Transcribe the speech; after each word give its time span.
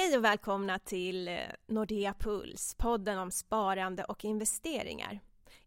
Hej 0.00 0.16
och 0.16 0.24
välkomna 0.24 0.78
till 0.78 1.28
eh, 1.28 1.34
Nordea 1.68 2.14
Puls, 2.14 2.74
podden 2.78 3.18
om 3.18 3.30
sparande 3.30 4.04
och 4.04 4.24
investeringar. 4.24 5.20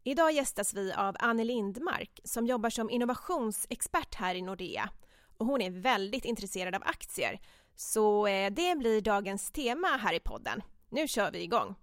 Idag 0.04 0.32
gästas 0.32 0.74
vi 0.74 0.94
av 0.94 1.16
Anne 1.20 1.44
Lindmark 1.44 2.20
som 2.24 2.46
jobbar 2.46 2.70
som 2.70 2.90
innovationsexpert 2.90 4.16
här 4.16 4.36
i 4.36 4.42
Nordea. 4.42 4.90
Och 5.38 5.46
hon 5.46 5.62
är 5.62 5.72
väldigt 5.72 6.26
intresserad 6.26 6.76
av 6.76 6.84
aktier, 6.86 7.40
så 7.76 8.28
eh, 8.28 8.52
det 8.52 8.76
blir 8.78 9.02
dagens 9.02 9.52
tema 9.52 9.88
här 9.88 10.14
i 10.14 10.20
podden. 10.20 10.62
Nu 10.90 11.08
kör 11.08 11.32
vi 11.32 11.44
igång! 11.44 11.76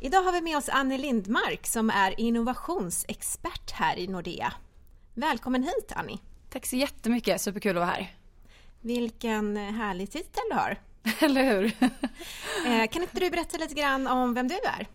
Idag 0.00 0.22
har 0.22 0.32
vi 0.32 0.40
med 0.40 0.56
oss 0.56 0.68
Anne 0.68 0.98
Lindmark 0.98 1.66
som 1.66 1.90
är 1.90 2.20
innovationsexpert 2.20 3.70
här 3.70 3.98
i 3.98 4.06
Nordea. 4.08 4.52
Välkommen 5.14 5.62
hit 5.62 5.92
Annie! 5.96 6.29
Tack 6.50 6.66
så 6.66 6.76
jättemycket, 6.76 7.40
superkul 7.40 7.76
att 7.76 7.80
vara 7.80 7.90
här. 7.90 8.14
Vilken 8.80 9.56
härlig 9.56 10.10
titel 10.10 10.42
du 10.50 10.56
har. 10.56 10.76
Eller 11.20 11.44
hur? 11.44 11.72
Eh, 12.66 12.86
kan 12.86 13.02
inte 13.02 13.20
du 13.20 13.30
berätta 13.30 13.58
lite 13.58 13.74
grann 13.74 14.06
om 14.06 14.34
vem 14.34 14.48
du 14.48 14.54
är? 14.54 14.86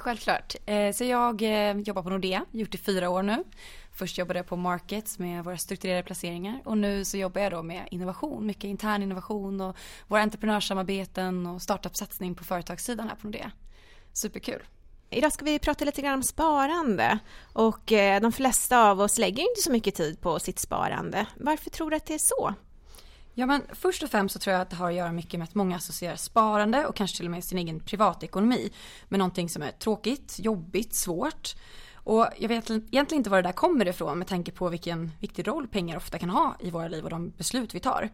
Självklart. 0.00 0.54
Eh, 0.66 0.92
så 0.92 1.04
jag 1.04 1.42
eh, 1.42 1.76
jobbar 1.76 2.02
på 2.02 2.10
Nordea, 2.10 2.44
gjort 2.50 2.74
i 2.74 2.78
fyra 2.78 3.10
år 3.10 3.22
nu. 3.22 3.44
Först 3.92 4.18
jobbade 4.18 4.38
jag 4.38 4.46
på 4.46 4.56
Markets 4.56 5.18
med 5.18 5.44
våra 5.44 5.58
strukturerade 5.58 6.02
placeringar 6.02 6.60
och 6.64 6.78
nu 6.78 7.04
så 7.04 7.16
jobbar 7.16 7.40
jag 7.40 7.52
då 7.52 7.62
med 7.62 7.88
innovation, 7.90 8.46
mycket 8.46 8.64
intern 8.64 9.02
innovation 9.02 9.60
och 9.60 9.76
våra 10.08 10.22
entreprenörssamarbeten 10.22 11.46
och 11.46 11.62
startup-satsning 11.62 12.34
på 12.34 12.44
företagssidan 12.44 13.08
här 13.08 13.16
på 13.16 13.26
Nordea. 13.26 13.50
Superkul. 14.12 14.62
Idag 15.10 15.32
ska 15.32 15.44
vi 15.44 15.58
prata 15.58 15.84
lite 15.84 16.02
grann 16.02 16.14
om 16.14 16.22
sparande 16.22 17.18
och 17.52 17.92
eh, 17.92 18.20
de 18.20 18.32
flesta 18.32 18.90
av 18.90 19.00
oss 19.00 19.18
lägger 19.18 19.42
inte 19.42 19.62
så 19.62 19.72
mycket 19.72 19.94
tid 19.94 20.20
på 20.20 20.38
sitt 20.38 20.58
sparande. 20.58 21.26
Varför 21.36 21.70
tror 21.70 21.90
du 21.90 21.96
att 21.96 22.06
det 22.06 22.14
är 22.14 22.18
så? 22.18 22.54
Ja 23.34 23.46
men 23.46 23.62
först 23.72 24.02
och 24.02 24.10
främst 24.10 24.32
så 24.32 24.38
tror 24.38 24.52
jag 24.52 24.62
att 24.62 24.70
det 24.70 24.76
har 24.76 24.88
att 24.88 24.94
göra 24.94 25.12
mycket 25.12 25.38
med 25.38 25.44
att 25.44 25.54
många 25.54 25.76
associerar 25.76 26.16
sparande 26.16 26.86
och 26.86 26.96
kanske 26.96 27.16
till 27.16 27.26
och 27.26 27.30
med 27.30 27.44
sin 27.44 27.58
egen 27.58 27.80
privatekonomi 27.80 28.70
med 29.08 29.18
någonting 29.18 29.48
som 29.48 29.62
är 29.62 29.70
tråkigt, 29.70 30.36
jobbigt, 30.38 30.94
svårt. 30.94 31.54
Och 31.94 32.26
jag 32.38 32.48
vet 32.48 32.70
egentligen 32.70 33.20
inte 33.20 33.30
var 33.30 33.42
det 33.42 33.48
där 33.48 33.52
kommer 33.52 33.88
ifrån 33.88 34.18
med 34.18 34.28
tanke 34.28 34.52
på 34.52 34.68
vilken 34.68 35.10
viktig 35.20 35.48
roll 35.48 35.68
pengar 35.68 35.96
ofta 35.96 36.18
kan 36.18 36.30
ha 36.30 36.56
i 36.60 36.70
våra 36.70 36.88
liv 36.88 37.04
och 37.04 37.10
de 37.10 37.30
beslut 37.30 37.74
vi 37.74 37.80
tar. 37.80 38.10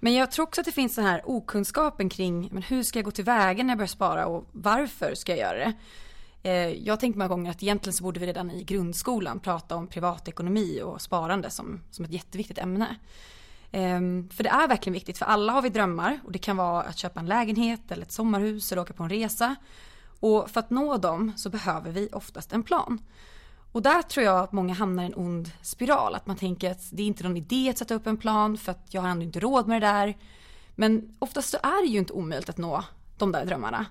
Men 0.00 0.14
jag 0.14 0.30
tror 0.30 0.42
också 0.42 0.60
att 0.60 0.64
det 0.64 0.72
finns 0.72 0.94
den 0.96 1.04
här 1.04 1.22
okunskapen 1.24 2.08
kring 2.08 2.48
men 2.52 2.62
hur 2.62 2.82
ska 2.82 2.98
jag 2.98 3.04
gå 3.04 3.10
tillväga 3.10 3.64
när 3.64 3.70
jag 3.70 3.78
börjar 3.78 3.86
spara 3.88 4.26
och 4.26 4.46
varför 4.52 5.14
ska 5.14 5.32
jag 5.32 5.38
göra 5.38 5.58
det? 5.58 5.72
Eh, 6.42 6.52
jag 6.52 6.92
har 6.92 6.98
tänkt 6.98 7.16
många 7.16 7.28
gånger 7.28 7.50
att 7.50 7.62
egentligen 7.62 7.94
så 7.94 8.02
borde 8.02 8.20
vi 8.20 8.26
redan 8.26 8.50
i 8.50 8.64
grundskolan 8.64 9.40
prata 9.40 9.76
om 9.76 9.86
privatekonomi 9.86 10.82
och 10.82 11.02
sparande 11.02 11.50
som, 11.50 11.80
som 11.90 12.04
ett 12.04 12.12
jätteviktigt 12.12 12.58
ämne. 12.58 12.96
Ehm, 13.72 14.28
för 14.28 14.44
det 14.44 14.50
är 14.50 14.68
verkligen 14.68 14.94
viktigt, 14.94 15.18
för 15.18 15.26
alla 15.26 15.52
har 15.52 15.62
vi 15.62 15.68
drömmar 15.68 16.20
och 16.24 16.32
det 16.32 16.38
kan 16.38 16.56
vara 16.56 16.82
att 16.82 16.98
köpa 16.98 17.20
en 17.20 17.26
lägenhet 17.26 17.92
eller 17.92 18.02
ett 18.02 18.12
sommarhus 18.12 18.72
eller 18.72 18.82
åka 18.82 18.92
på 18.92 19.02
en 19.02 19.10
resa. 19.10 19.56
Och 20.20 20.50
för 20.50 20.60
att 20.60 20.70
nå 20.70 20.96
dem 20.96 21.32
så 21.36 21.50
behöver 21.50 21.90
vi 21.90 22.08
oftast 22.12 22.52
en 22.52 22.62
plan. 22.62 22.98
Och 23.72 23.82
där 23.82 24.02
tror 24.02 24.26
jag 24.26 24.38
att 24.38 24.52
många 24.52 24.74
hamnar 24.74 25.02
i 25.02 25.06
en 25.06 25.14
ond 25.16 25.50
spiral, 25.62 26.14
att 26.14 26.26
man 26.26 26.36
tänker 26.36 26.70
att 26.70 26.88
det 26.90 27.02
är 27.02 27.06
inte 27.06 27.24
någon 27.24 27.36
idé 27.36 27.70
att 27.70 27.78
sätta 27.78 27.94
upp 27.94 28.06
en 28.06 28.16
plan 28.16 28.58
för 28.58 28.72
att 28.72 28.86
jag 28.90 29.02
har 29.02 29.08
ändå 29.08 29.24
inte 29.24 29.40
råd 29.40 29.68
med 29.68 29.82
det 29.82 29.86
där. 29.86 30.16
Men 30.74 31.16
oftast 31.18 31.50
så 31.50 31.56
är 31.56 31.86
det 31.86 31.92
ju 31.92 31.98
inte 31.98 32.12
omöjligt 32.12 32.48
att 32.48 32.58
nå 32.58 32.84
de 33.18 33.32
där 33.32 33.44
drömmarna. 33.44 33.86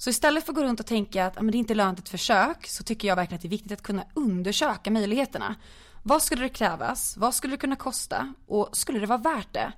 Så 0.00 0.10
istället 0.10 0.44
för 0.44 0.52
att 0.52 0.56
gå 0.56 0.62
runt 0.64 0.80
och 0.80 0.86
tänka 0.86 1.26
att 1.26 1.34
men 1.34 1.50
det 1.50 1.56
är 1.56 1.58
inte 1.58 1.74
lönt 1.74 1.98
ett 1.98 2.08
försök 2.08 2.66
så 2.66 2.84
tycker 2.84 3.08
jag 3.08 3.16
verkligen 3.16 3.36
att 3.36 3.42
det 3.42 3.48
är 3.48 3.50
viktigt 3.50 3.72
att 3.72 3.82
kunna 3.82 4.04
undersöka 4.14 4.90
möjligheterna. 4.90 5.54
Vad 6.02 6.22
skulle 6.22 6.42
det 6.42 6.48
krävas? 6.48 7.16
Vad 7.16 7.34
skulle 7.34 7.52
det 7.52 7.60
kunna 7.60 7.76
kosta? 7.76 8.34
Och 8.46 8.68
skulle 8.72 8.98
det 8.98 9.06
vara 9.06 9.18
värt 9.18 9.52
det? 9.52 9.72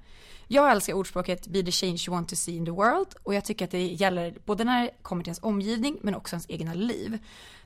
Jag 0.48 0.70
älskar 0.70 0.92
ordspråket 0.92 1.47
be 1.47 1.62
the 1.62 1.70
change 1.70 2.05
you 2.06 2.17
want 2.17 2.29
to 2.29 2.37
see 2.37 2.56
in 2.56 2.64
the 2.64 2.70
world 2.70 3.14
och 3.23 3.34
jag 3.34 3.45
tycker 3.45 3.64
att 3.64 3.70
det 3.70 3.87
gäller 3.87 4.39
både 4.45 4.64
när 4.64 4.83
det 4.83 4.91
kommer 5.03 5.23
till 5.23 5.29
ens 5.29 5.42
omgivning 5.42 5.98
men 6.03 6.14
också 6.14 6.34
ens 6.34 6.51
egna 6.51 6.75
liv. 6.75 7.18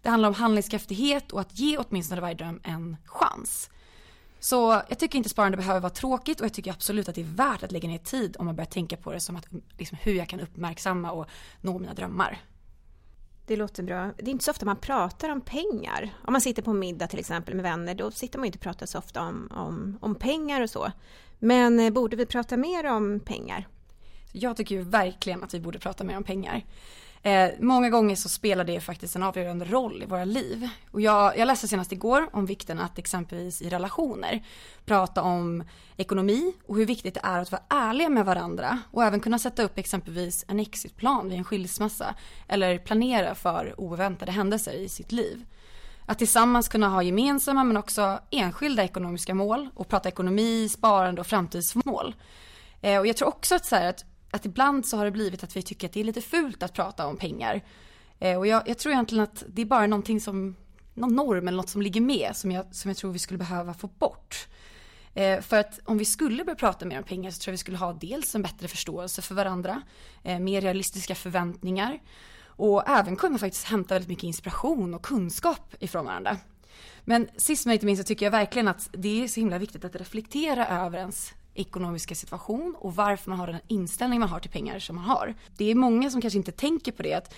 Det 0.02 0.08
handlar 0.08 0.28
om 0.28 0.34
handlingskraftighet 0.34 1.32
och 1.32 1.40
att 1.40 1.58
ge 1.58 1.78
åtminstone 1.78 2.20
varje 2.20 2.34
dröm 2.34 2.60
en 2.64 2.96
chans. 3.04 3.70
Så 4.46 4.82
jag 4.88 4.98
tycker 4.98 5.18
inte 5.18 5.28
sparande 5.28 5.56
behöver 5.56 5.80
vara 5.80 5.90
tråkigt 5.90 6.40
och 6.40 6.46
jag 6.46 6.52
tycker 6.52 6.70
absolut 6.70 7.08
att 7.08 7.14
det 7.14 7.20
är 7.20 7.24
värt 7.36 7.62
att 7.62 7.72
lägga 7.72 7.88
ner 7.88 7.98
tid 7.98 8.36
om 8.38 8.46
man 8.46 8.56
börjar 8.56 8.66
tänka 8.66 8.96
på 8.96 9.12
det 9.12 9.20
som 9.20 9.36
att, 9.36 9.46
liksom, 9.78 9.98
hur 10.02 10.14
jag 10.14 10.28
kan 10.28 10.40
uppmärksamma 10.40 11.12
och 11.12 11.26
nå 11.60 11.78
mina 11.78 11.94
drömmar. 11.94 12.40
Det 13.46 13.56
låter 13.56 13.82
bra. 13.82 14.12
Det 14.16 14.24
är 14.24 14.28
inte 14.28 14.44
så 14.44 14.50
ofta 14.50 14.66
man 14.66 14.76
pratar 14.76 15.28
om 15.28 15.40
pengar. 15.40 16.14
Om 16.24 16.32
man 16.32 16.40
sitter 16.40 16.62
på 16.62 16.72
middag 16.72 17.06
till 17.06 17.18
exempel 17.18 17.54
med 17.54 17.62
vänner, 17.62 17.94
då 17.94 18.10
sitter 18.10 18.38
man 18.38 18.46
inte 18.46 18.56
och 18.56 18.62
pratar 18.62 18.86
så 18.86 18.98
ofta 18.98 19.22
om, 19.22 19.48
om, 19.50 19.98
om 20.00 20.14
pengar 20.14 20.60
och 20.60 20.70
så. 20.70 20.92
Men 21.38 21.80
eh, 21.80 21.90
borde 21.90 22.16
vi 22.16 22.26
prata 22.26 22.56
mer 22.56 22.86
om 22.86 23.20
pengar? 23.20 23.68
Jag 24.32 24.56
tycker 24.56 24.74
ju 24.74 24.82
verkligen 24.82 25.44
att 25.44 25.54
vi 25.54 25.60
borde 25.60 25.78
prata 25.78 26.04
mer 26.04 26.16
om 26.16 26.24
pengar. 26.24 26.64
Eh, 27.26 27.50
många 27.60 27.90
gånger 27.90 28.16
så 28.16 28.28
spelar 28.28 28.64
det 28.64 28.80
faktiskt 28.80 29.16
en 29.16 29.22
avgörande 29.22 29.64
roll 29.64 30.02
i 30.02 30.06
våra 30.06 30.24
liv. 30.24 30.68
Och 30.90 31.00
jag, 31.00 31.38
jag 31.38 31.46
läste 31.46 31.68
senast 31.68 31.92
igår 31.92 32.28
om 32.32 32.46
vikten 32.46 32.78
att 32.78 32.98
exempelvis 32.98 33.62
i 33.62 33.68
relationer 33.68 34.44
prata 34.84 35.22
om 35.22 35.64
ekonomi 35.96 36.52
och 36.66 36.76
hur 36.76 36.86
viktigt 36.86 37.14
det 37.14 37.20
är 37.22 37.38
att 37.38 37.52
vara 37.52 37.62
ärliga 37.68 38.08
med 38.08 38.24
varandra 38.24 38.78
och 38.90 39.04
även 39.04 39.20
kunna 39.20 39.38
sätta 39.38 39.62
upp 39.62 39.78
exempelvis 39.78 40.44
en 40.48 40.60
exitplan 40.60 41.28
vid 41.28 41.38
en 41.38 41.44
skilsmässa 41.44 42.14
eller 42.48 42.78
planera 42.78 43.34
för 43.34 43.80
oväntade 43.80 44.32
händelser 44.32 44.72
i 44.72 44.88
sitt 44.88 45.12
liv. 45.12 45.44
Att 46.06 46.18
tillsammans 46.18 46.68
kunna 46.68 46.88
ha 46.88 47.02
gemensamma 47.02 47.64
men 47.64 47.76
också 47.76 48.18
enskilda 48.30 48.84
ekonomiska 48.84 49.34
mål 49.34 49.68
och 49.74 49.88
prata 49.88 50.08
ekonomi, 50.08 50.68
sparande 50.68 51.20
och 51.20 51.26
framtidsmål. 51.26 52.14
Eh, 52.80 52.98
och 52.98 53.06
jag 53.06 53.16
tror 53.16 53.28
också 53.28 53.54
att, 53.54 53.64
så 53.64 53.76
här, 53.76 53.88
att 53.88 54.04
att 54.30 54.46
ibland 54.46 54.86
så 54.86 54.96
har 54.96 55.04
det 55.04 55.10
blivit 55.10 55.44
att 55.44 55.56
vi 55.56 55.62
tycker 55.62 55.88
att 55.88 55.92
det 55.92 56.00
är 56.00 56.04
lite 56.04 56.20
fult 56.20 56.62
att 56.62 56.72
prata 56.72 57.06
om 57.06 57.16
pengar. 57.16 57.62
Eh, 58.18 58.38
och 58.38 58.46
jag, 58.46 58.68
jag, 58.68 58.78
tror 58.78 58.92
egentligen 58.92 59.24
att 59.24 59.44
det 59.48 59.62
är 59.62 59.66
bara 59.66 59.86
någonting 59.86 60.20
som, 60.20 60.56
någon 60.94 61.16
norm 61.16 61.48
eller 61.48 61.56
något 61.56 61.68
som 61.68 61.82
ligger 61.82 62.00
med 62.00 62.36
som 62.36 62.52
jag, 62.52 62.74
som 62.74 62.88
jag 62.88 62.98
tror 62.98 63.12
vi 63.12 63.18
skulle 63.18 63.38
behöva 63.38 63.74
få 63.74 63.86
bort. 63.86 64.48
Eh, 65.14 65.40
för 65.40 65.56
att 65.56 65.80
om 65.84 65.98
vi 65.98 66.04
skulle 66.04 66.44
börja 66.44 66.56
prata 66.56 66.86
mer 66.86 66.98
om 66.98 67.04
pengar 67.04 67.30
så 67.30 67.40
tror 67.40 67.52
jag 67.52 67.54
vi 67.54 67.58
skulle 67.58 67.76
ha 67.76 67.92
dels 67.92 68.34
en 68.34 68.42
bättre 68.42 68.68
förståelse 68.68 69.22
för 69.22 69.34
varandra, 69.34 69.82
eh, 70.22 70.38
mer 70.38 70.60
realistiska 70.60 71.14
förväntningar 71.14 71.98
och 72.46 72.88
även 72.88 73.16
kunna 73.16 73.38
faktiskt 73.38 73.64
hämta 73.64 73.94
väldigt 73.94 74.08
mycket 74.08 74.24
inspiration 74.24 74.94
och 74.94 75.02
kunskap 75.02 75.74
ifrån 75.80 76.04
varandra. 76.04 76.36
Men 77.04 77.28
sist 77.36 77.66
men 77.66 77.72
inte 77.72 77.86
minst 77.86 78.02
så 78.02 78.06
tycker 78.06 78.26
jag 78.26 78.30
verkligen 78.30 78.68
att 78.68 78.88
det 78.92 79.22
är 79.22 79.28
så 79.28 79.40
himla 79.40 79.58
viktigt 79.58 79.84
att 79.84 79.96
reflektera 79.96 80.66
över 80.66 80.98
ens 80.98 81.32
ekonomiska 81.60 82.14
situation 82.14 82.76
och 82.78 82.94
varför 82.94 83.30
man 83.30 83.38
har 83.38 83.46
den 83.46 83.60
inställning 83.66 84.20
man 84.20 84.28
har 84.28 84.40
till 84.40 84.50
pengar 84.50 84.78
som 84.78 84.96
man 84.96 85.04
har. 85.04 85.34
Det 85.56 85.70
är 85.70 85.74
många 85.74 86.10
som 86.10 86.20
kanske 86.20 86.38
inte 86.38 86.52
tänker 86.52 86.92
på 86.92 87.02
det 87.02 87.14
att 87.14 87.34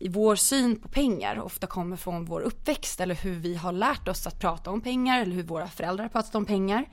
vår 0.00 0.36
syn 0.36 0.80
på 0.80 0.88
pengar 0.88 1.40
ofta 1.40 1.66
kommer 1.66 1.96
från 1.96 2.24
vår 2.24 2.40
uppväxt 2.40 3.00
eller 3.00 3.14
hur 3.14 3.34
vi 3.34 3.54
har 3.54 3.72
lärt 3.72 4.08
oss 4.08 4.26
att 4.26 4.40
prata 4.40 4.70
om 4.70 4.80
pengar 4.80 5.22
eller 5.22 5.32
hur 5.34 5.42
våra 5.42 5.66
föräldrar 5.66 6.04
har 6.04 6.08
pratat 6.08 6.34
om 6.34 6.44
pengar. 6.44 6.88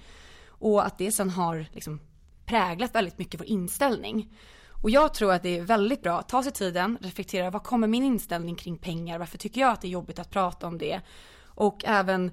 Och 0.48 0.86
att 0.86 0.98
det 0.98 1.12
sen 1.12 1.30
har 1.30 1.66
liksom 1.72 2.00
präglat 2.46 2.96
väldigt 2.96 3.18
mycket 3.18 3.40
vår 3.40 3.48
inställning. 3.48 4.34
Och 4.84 4.90
jag 4.90 5.14
tror 5.14 5.34
att 5.34 5.44
det 5.44 5.58
är 5.58 5.62
väldigt 5.62 6.04
bra 6.04 6.20
att 6.20 6.30
ta 6.30 6.44
sig 6.44 6.52
tiden, 6.52 6.98
reflektera, 7.02 7.50
vad 7.50 7.64
kommer 7.64 7.88
min 7.88 8.04
inställning 8.04 8.56
kring 8.56 8.78
pengar? 8.78 9.20
Varför 9.20 9.38
tycker 9.38 9.62
jag 9.62 9.72
att 9.72 9.82
det 9.82 9.88
är 9.88 9.90
jobbigt 9.90 10.20
att 10.20 10.32
prata 10.32 10.68
om 10.68 10.78
det? 10.78 11.02
Och 11.44 11.86
även 11.86 12.32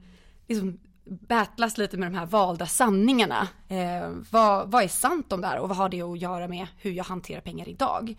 liksom 0.49 0.81
battlas 1.05 1.79
lite 1.79 1.97
med 1.97 2.13
de 2.13 2.19
här 2.19 2.27
valda 2.27 2.67
sanningarna. 2.67 3.49
Eh, 3.69 4.11
vad, 4.31 4.71
vad 4.71 4.85
är 4.85 4.89
sant 4.89 5.33
om 5.33 5.41
det 5.41 5.47
här 5.47 5.59
och 5.59 5.69
vad 5.69 5.79
har 5.79 5.89
det 5.89 6.03
att 6.03 6.21
göra 6.21 6.49
med 6.49 6.67
hur 6.79 6.93
jag 6.93 7.05
hanterar 7.05 7.41
pengar 7.41 7.69
idag? 7.69 8.17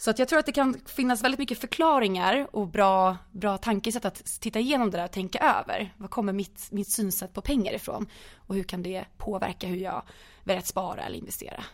Så 0.00 0.10
att 0.10 0.18
jag 0.18 0.28
tror 0.28 0.38
att 0.38 0.46
det 0.46 0.52
kan 0.52 0.76
finnas 0.86 1.24
väldigt 1.24 1.38
mycket 1.38 1.58
förklaringar 1.58 2.46
och 2.52 2.68
bra, 2.68 3.16
bra 3.30 3.58
tankesätt 3.58 4.04
att 4.04 4.24
titta 4.40 4.58
igenom 4.58 4.90
det 4.90 4.98
där 4.98 5.04
och 5.04 5.10
tänka 5.10 5.38
över. 5.38 5.94
Vad 5.96 6.10
kommer 6.10 6.32
mitt, 6.32 6.68
mitt 6.70 6.90
synsätt 6.90 7.34
på 7.34 7.40
pengar 7.40 7.72
ifrån? 7.72 8.06
Och 8.36 8.54
hur 8.54 8.62
kan 8.62 8.82
det 8.82 9.04
påverka 9.16 9.66
hur 9.66 9.76
jag 9.76 10.02
väljer 10.44 10.60
att 10.60 10.66
spara 10.66 11.02
eller 11.02 11.18
investera? 11.18 11.64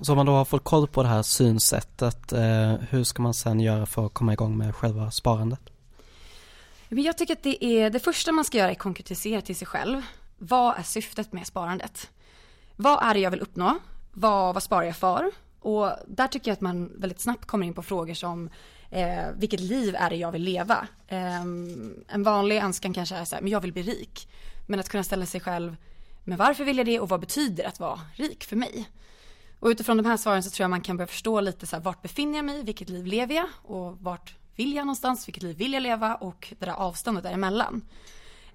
Så 0.00 0.12
om 0.12 0.16
man 0.16 0.26
då 0.26 0.32
har 0.32 0.44
fått 0.44 0.64
koll 0.64 0.88
på 0.88 1.02
det 1.02 1.08
här 1.08 1.22
synsättet, 1.22 2.32
eh, 2.32 2.72
hur 2.90 3.04
ska 3.04 3.22
man 3.22 3.34
sen 3.34 3.60
göra 3.60 3.86
för 3.86 4.06
att 4.06 4.14
komma 4.14 4.32
igång 4.32 4.58
med 4.58 4.74
själva 4.74 5.10
sparandet? 5.10 5.60
Men 6.88 7.04
jag 7.04 7.18
tycker 7.18 7.32
att 7.32 7.42
det 7.42 7.64
är 7.64 7.90
det 7.90 7.98
första 7.98 8.32
man 8.32 8.44
ska 8.44 8.58
göra 8.58 8.70
är 8.70 8.74
konkretisera 8.74 9.40
till 9.40 9.56
sig 9.56 9.66
själv. 9.66 10.02
Vad 10.38 10.78
är 10.78 10.82
syftet 10.82 11.32
med 11.32 11.46
sparandet? 11.46 12.10
Vad 12.76 13.02
är 13.02 13.14
det 13.14 13.20
jag 13.20 13.30
vill 13.30 13.40
uppnå? 13.40 13.78
Vad, 14.12 14.54
vad 14.54 14.62
sparar 14.62 14.82
jag 14.82 14.96
för? 14.96 15.30
Och 15.60 15.90
där 16.06 16.26
tycker 16.26 16.50
jag 16.50 16.52
att 16.52 16.60
man 16.60 16.92
väldigt 17.00 17.20
snabbt 17.20 17.46
kommer 17.46 17.66
in 17.66 17.74
på 17.74 17.82
frågor 17.82 18.14
som 18.14 18.50
eh, 18.90 19.26
vilket 19.36 19.60
liv 19.60 19.94
är 19.98 20.10
det 20.10 20.16
jag 20.16 20.32
vill 20.32 20.42
leva? 20.42 20.88
Eh, 21.08 21.40
en 22.08 22.22
vanlig 22.22 22.58
önskan 22.58 22.94
kanske 22.94 23.16
är 23.16 23.24
så 23.24 23.34
här, 23.34 23.42
men 23.42 23.52
jag 23.52 23.60
vill 23.60 23.72
bli 23.72 23.82
rik. 23.82 24.28
Men 24.66 24.80
att 24.80 24.88
kunna 24.88 25.04
ställa 25.04 25.26
sig 25.26 25.40
själv, 25.40 25.76
men 26.24 26.38
varför 26.38 26.64
vill 26.64 26.76
jag 26.76 26.86
det 26.86 27.00
och 27.00 27.08
vad 27.08 27.20
betyder 27.20 27.64
att 27.64 27.80
vara 27.80 28.00
rik 28.14 28.44
för 28.44 28.56
mig? 28.56 28.88
Och 29.60 29.68
utifrån 29.68 29.96
de 29.96 30.06
här 30.06 30.16
svaren 30.16 30.42
så 30.42 30.50
tror 30.50 30.64
jag 30.64 30.70
man 30.70 30.80
kan 30.80 30.96
börja 30.96 31.06
förstå 31.06 31.40
lite 31.40 31.66
så 31.66 31.76
här, 31.76 31.82
vart 31.82 32.02
befinner 32.02 32.38
jag 32.38 32.44
mig, 32.44 32.62
vilket 32.62 32.88
liv 32.88 33.06
lever 33.06 33.34
jag 33.34 33.46
och 33.62 33.98
vart 34.00 34.36
vill 34.58 34.74
jag 34.74 34.86
någonstans, 34.86 35.28
vilket 35.28 35.42
liv 35.42 35.56
vill 35.56 35.72
jag 35.72 35.82
leva 35.82 36.14
och 36.14 36.54
det 36.58 36.66
där 36.66 36.72
avståndet 36.72 37.24
däremellan. 37.24 37.82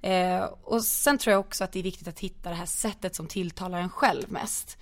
Eh, 0.01 0.43
och 0.63 0.83
sen 0.83 1.17
tror 1.17 1.31
jag 1.31 1.39
också 1.39 1.63
att 1.63 1.71
det 1.71 1.79
är 1.79 1.83
viktigt 1.83 2.07
att 2.07 2.19
hitta 2.19 2.49
det 2.49 2.55
här 2.55 2.65
sättet 2.65 3.15
som 3.15 3.27
tilltalar 3.27 3.79
en 3.79 3.89
själv 3.89 4.31
mest. 4.31 4.77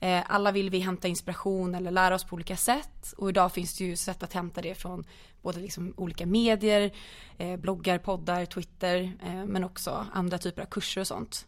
Eh, 0.00 0.22
alla 0.26 0.52
vill 0.52 0.70
vi 0.70 0.78
hämta 0.78 1.08
inspiration 1.08 1.74
eller 1.74 1.90
lära 1.90 2.14
oss 2.14 2.24
på 2.24 2.34
olika 2.34 2.56
sätt 2.56 3.14
och 3.16 3.28
idag 3.28 3.52
finns 3.52 3.78
det 3.78 3.84
ju 3.84 3.96
sätt 3.96 4.22
att 4.22 4.32
hämta 4.32 4.62
det 4.62 4.74
från 4.74 5.04
både 5.42 5.60
liksom 5.60 5.94
olika 5.96 6.26
medier, 6.26 6.90
eh, 7.38 7.56
bloggar, 7.56 7.98
poddar, 7.98 8.44
Twitter 8.44 9.12
eh, 9.26 9.44
men 9.44 9.64
också 9.64 10.06
andra 10.12 10.38
typer 10.38 10.62
av 10.62 10.66
kurser 10.66 11.00
och 11.00 11.06
sånt. 11.06 11.46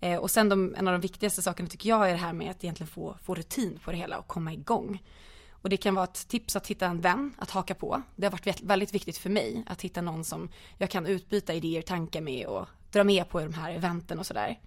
Eh, 0.00 0.18
och 0.18 0.30
sen 0.30 0.48
de, 0.48 0.74
en 0.78 0.88
av 0.88 0.92
de 0.92 1.00
viktigaste 1.00 1.42
sakerna 1.42 1.68
tycker 1.68 1.88
jag 1.88 2.08
är 2.08 2.12
det 2.12 2.20
här 2.20 2.32
med 2.32 2.50
att 2.50 2.64
egentligen 2.64 2.88
få, 2.88 3.16
få 3.22 3.34
rutin 3.34 3.78
på 3.84 3.90
det 3.90 3.96
hela 3.96 4.18
och 4.18 4.26
komma 4.26 4.52
igång. 4.52 5.02
Och 5.62 5.68
det 5.68 5.76
kan 5.76 5.94
vara 5.94 6.04
ett 6.04 6.28
tips 6.28 6.56
att 6.56 6.66
hitta 6.66 6.86
en 6.86 7.00
vän 7.00 7.34
att 7.38 7.50
haka 7.50 7.74
på. 7.74 8.02
Det 8.16 8.26
har 8.26 8.30
varit 8.30 8.62
väldigt 8.62 8.94
viktigt 8.94 9.18
för 9.18 9.30
mig 9.30 9.64
att 9.66 9.82
hitta 9.82 10.00
någon 10.00 10.24
som 10.24 10.48
jag 10.78 10.90
kan 10.90 11.06
utbyta 11.06 11.54
idéer, 11.54 11.78
och 11.78 11.86
tankar 11.86 12.20
med 12.20 12.46
och 12.46 12.66
dra 12.92 13.04
med 13.04 13.28
på 13.28 13.40
de 13.40 13.54
här 13.54 13.72
eventen 13.72 14.18
och 14.18 14.26
sådär. 14.26 14.58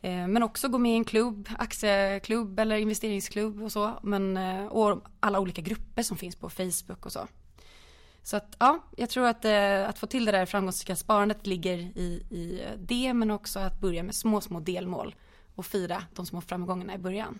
Eh, 0.00 0.28
men 0.28 0.42
också 0.42 0.68
gå 0.68 0.78
med 0.78 0.92
i 0.92 0.96
en 0.96 1.04
klubb, 1.04 1.48
aktieklubb 1.58 2.58
eller 2.58 2.76
investeringsklubb 2.76 3.62
och 3.62 3.72
så. 3.72 3.98
Men, 4.02 4.36
eh, 4.36 4.66
och 4.66 5.02
alla 5.20 5.40
olika 5.40 5.62
grupper 5.62 6.02
som 6.02 6.16
finns 6.16 6.36
på 6.36 6.50
Facebook 6.50 7.06
och 7.06 7.12
så. 7.12 7.28
Så 8.22 8.36
att 8.36 8.56
ja, 8.58 8.78
jag 8.96 9.10
tror 9.10 9.26
att, 9.26 9.44
eh, 9.44 9.88
att 9.88 9.98
få 9.98 10.06
till 10.06 10.24
det 10.24 10.32
där 10.32 10.46
framgångsrika 10.46 10.96
sparandet 10.96 11.46
ligger 11.46 11.78
i, 11.78 12.22
i 12.30 12.62
det 12.78 13.14
men 13.14 13.30
också 13.30 13.58
att 13.58 13.80
börja 13.80 14.02
med 14.02 14.14
små, 14.14 14.40
små 14.40 14.60
delmål 14.60 15.14
och 15.54 15.66
fira 15.66 16.02
de 16.14 16.26
små 16.26 16.40
framgångarna 16.40 16.94
i 16.94 16.98
början. 16.98 17.38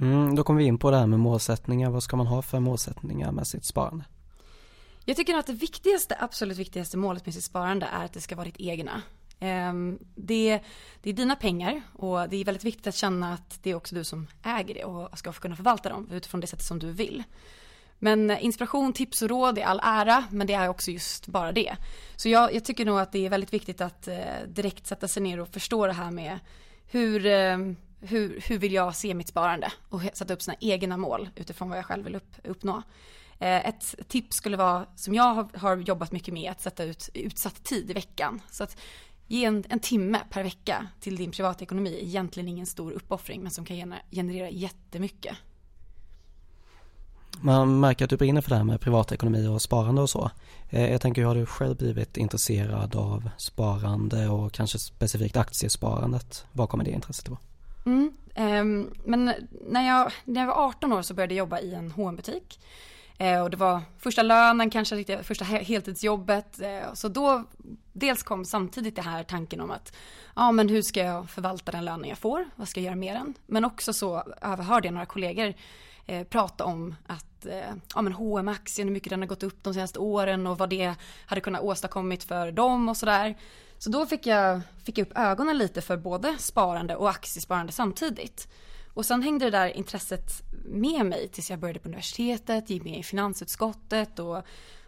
Mm, 0.00 0.34
då 0.34 0.44
kommer 0.44 0.58
vi 0.58 0.66
in 0.66 0.78
på 0.78 0.90
det 0.90 0.96
här 0.96 1.06
med 1.06 1.20
målsättningar. 1.20 1.90
Vad 1.90 2.02
ska 2.02 2.16
man 2.16 2.26
ha 2.26 2.42
för 2.42 2.60
målsättningar 2.60 3.32
med 3.32 3.46
sitt 3.46 3.64
sparande? 3.64 4.04
Jag 5.04 5.16
tycker 5.16 5.34
att 5.34 5.46
det 5.46 5.52
viktigaste, 5.52 6.16
absolut 6.20 6.58
viktigaste 6.58 6.96
målet 6.96 7.26
med 7.26 7.34
sitt 7.34 7.44
sparande 7.44 7.86
är 7.86 8.04
att 8.04 8.12
det 8.12 8.20
ska 8.20 8.36
vara 8.36 8.46
ditt 8.46 8.60
egna. 8.60 9.02
Ehm, 9.40 9.98
det, 10.14 10.60
det 11.02 11.10
är 11.10 11.14
dina 11.14 11.36
pengar 11.36 11.82
och 11.92 12.28
det 12.28 12.36
är 12.36 12.44
väldigt 12.44 12.64
viktigt 12.64 12.86
att 12.86 12.94
känna 12.94 13.34
att 13.34 13.58
det 13.62 13.70
är 13.70 13.74
också 13.74 13.94
du 13.94 14.04
som 14.04 14.26
äger 14.42 14.74
det 14.74 14.84
och 14.84 15.18
ska 15.18 15.32
kunna 15.32 15.56
förvalta 15.56 15.88
dem 15.88 16.08
utifrån 16.12 16.40
det 16.40 16.46
sättet 16.46 16.66
som 16.66 16.78
du 16.78 16.92
vill. 16.92 17.22
Men 17.98 18.30
eh, 18.30 18.44
inspiration, 18.44 18.92
tips 18.92 19.22
och 19.22 19.28
råd 19.28 19.58
är 19.58 19.64
all 19.64 19.80
ära, 19.84 20.24
men 20.30 20.46
det 20.46 20.54
är 20.54 20.68
också 20.68 20.90
just 20.90 21.26
bara 21.26 21.52
det. 21.52 21.76
Så 22.16 22.28
jag, 22.28 22.54
jag 22.54 22.64
tycker 22.64 22.84
nog 22.84 22.98
att 22.98 23.12
det 23.12 23.26
är 23.26 23.30
väldigt 23.30 23.52
viktigt 23.52 23.80
att 23.80 24.08
eh, 24.08 24.16
direkt 24.48 24.86
sätta 24.86 25.08
sig 25.08 25.22
ner 25.22 25.40
och 25.40 25.48
förstå 25.48 25.86
det 25.86 25.92
här 25.92 26.10
med 26.10 26.38
hur, 26.86 27.26
ehm, 27.26 27.76
hur, 28.00 28.40
hur 28.46 28.58
vill 28.58 28.72
jag 28.72 28.96
se 28.96 29.14
mitt 29.14 29.28
sparande 29.28 29.72
och 29.88 30.00
sätta 30.12 30.34
upp 30.34 30.42
sina 30.42 30.56
egna 30.60 30.96
mål 30.96 31.28
utifrån 31.36 31.68
vad 31.68 31.78
jag 31.78 31.84
själv 31.84 32.04
vill 32.04 32.14
upp, 32.14 32.34
uppnå. 32.44 32.82
Eh, 33.38 33.68
ett 33.68 33.94
tips 34.08 34.36
skulle 34.36 34.56
vara, 34.56 34.86
som 34.96 35.14
jag 35.14 35.48
har, 35.54 35.76
jobbat 35.76 36.12
mycket 36.12 36.34
med, 36.34 36.50
att 36.50 36.60
sätta 36.60 36.84
ut 36.84 37.08
utsatt 37.14 37.64
tid 37.64 37.90
i 37.90 37.92
veckan. 37.92 38.42
Så 38.50 38.64
att 38.64 38.76
ge 39.26 39.44
en, 39.44 39.64
en 39.68 39.80
timme 39.80 40.20
per 40.30 40.42
vecka 40.42 40.86
till 41.00 41.16
din 41.16 41.30
privatekonomi 41.30 41.94
är 41.94 42.04
egentligen 42.04 42.48
ingen 42.48 42.66
stor 42.66 42.92
uppoffring 42.92 43.42
men 43.42 43.50
som 43.50 43.64
kan 43.64 43.94
generera 44.10 44.50
jättemycket. 44.50 45.36
Man 47.40 47.80
märker 47.80 48.04
att 48.04 48.10
du 48.10 48.16
brinner 48.16 48.40
för 48.40 48.50
det 48.50 48.56
här 48.56 48.64
med 48.64 48.80
privatekonomi 48.80 49.46
och 49.46 49.62
sparande 49.62 50.02
och 50.02 50.10
så. 50.10 50.30
Eh, 50.68 50.90
jag 50.90 51.00
tänker, 51.00 51.22
hur 51.22 51.28
har 51.28 51.34
du 51.34 51.46
själv 51.46 51.76
blivit 51.76 52.16
intresserad 52.16 52.96
av 52.96 53.30
sparande 53.36 54.28
och 54.28 54.52
kanske 54.52 54.78
specifikt 54.78 55.36
aktiesparandet? 55.36 56.46
Var 56.52 56.66
kommer 56.66 56.84
det 56.84 56.90
intresset 56.90 57.24
ifrån? 57.24 57.38
Mm, 57.86 58.12
um, 58.36 58.94
men 59.04 59.34
när 59.66 59.86
jag, 59.86 60.12
när 60.24 60.40
jag 60.40 60.46
var 60.46 60.66
18 60.68 60.92
år 60.92 61.02
så 61.02 61.14
började 61.14 61.34
jag 61.34 61.38
jobba 61.38 61.60
i 61.60 61.74
en 61.74 61.90
hm 61.90 62.16
butik 62.16 62.60
eh, 63.18 63.42
och 63.42 63.50
det 63.50 63.56
var 63.56 63.80
första 63.98 64.22
lönen, 64.22 64.70
kanske 64.70 65.22
första 65.22 65.44
heltidsjobbet. 65.44 66.60
Eh, 66.60 66.94
så 66.94 67.08
då 67.08 67.44
dels 67.92 68.22
kom 68.22 68.44
samtidigt 68.44 68.96
det 68.96 69.02
här 69.02 69.22
tanken 69.22 69.60
om 69.60 69.70
att 69.70 69.96
ja 70.36 70.52
men 70.52 70.68
hur 70.68 70.82
ska 70.82 71.00
jag 71.00 71.30
förvalta 71.30 71.72
den 71.72 71.84
lönen 71.84 72.08
jag 72.08 72.18
får? 72.18 72.44
Vad 72.56 72.68
ska 72.68 72.80
jag 72.80 72.84
göra 72.84 72.96
med 72.96 73.14
den? 73.14 73.34
Men 73.46 73.64
också 73.64 73.92
så 73.92 74.24
överhörde 74.42 74.86
jag 74.86 74.92
några 74.94 75.06
kollegor 75.06 75.54
eh, 76.06 76.26
prata 76.26 76.64
om 76.64 76.94
att 77.06 77.46
eh, 77.46 77.74
ja, 77.94 78.02
men 78.02 78.12
hm 78.12 78.48
aktien 78.48 78.88
hur 78.88 78.92
mycket 78.94 79.10
den 79.10 79.20
har 79.20 79.28
gått 79.28 79.42
upp 79.42 79.62
de 79.62 79.74
senaste 79.74 79.98
åren 79.98 80.46
och 80.46 80.58
vad 80.58 80.70
det 80.70 80.94
hade 81.26 81.40
kunnat 81.40 81.62
åstadkommit 81.62 82.24
för 82.24 82.52
dem 82.52 82.88
och 82.88 82.96
sådär. 82.96 83.36
Så 83.82 83.90
då 83.90 84.06
fick 84.06 84.26
jag, 84.26 84.60
fick 84.84 84.98
jag 84.98 85.06
upp 85.06 85.18
ögonen 85.18 85.58
lite 85.58 85.80
för 85.80 85.96
både 85.96 86.38
sparande 86.38 86.96
och 86.96 87.10
aktiesparande 87.10 87.72
samtidigt. 87.72 88.48
Och 88.94 89.06
sen 89.06 89.22
hängde 89.22 89.44
det 89.44 89.50
där 89.50 89.76
intresset 89.76 90.42
med 90.64 91.06
mig 91.06 91.28
tills 91.28 91.50
jag 91.50 91.58
började 91.58 91.78
på 91.78 91.88
universitetet, 91.88 92.70
gick 92.70 92.84
med 92.84 92.98
i 92.98 93.02
finansutskottet 93.02 94.18
och 94.18 94.42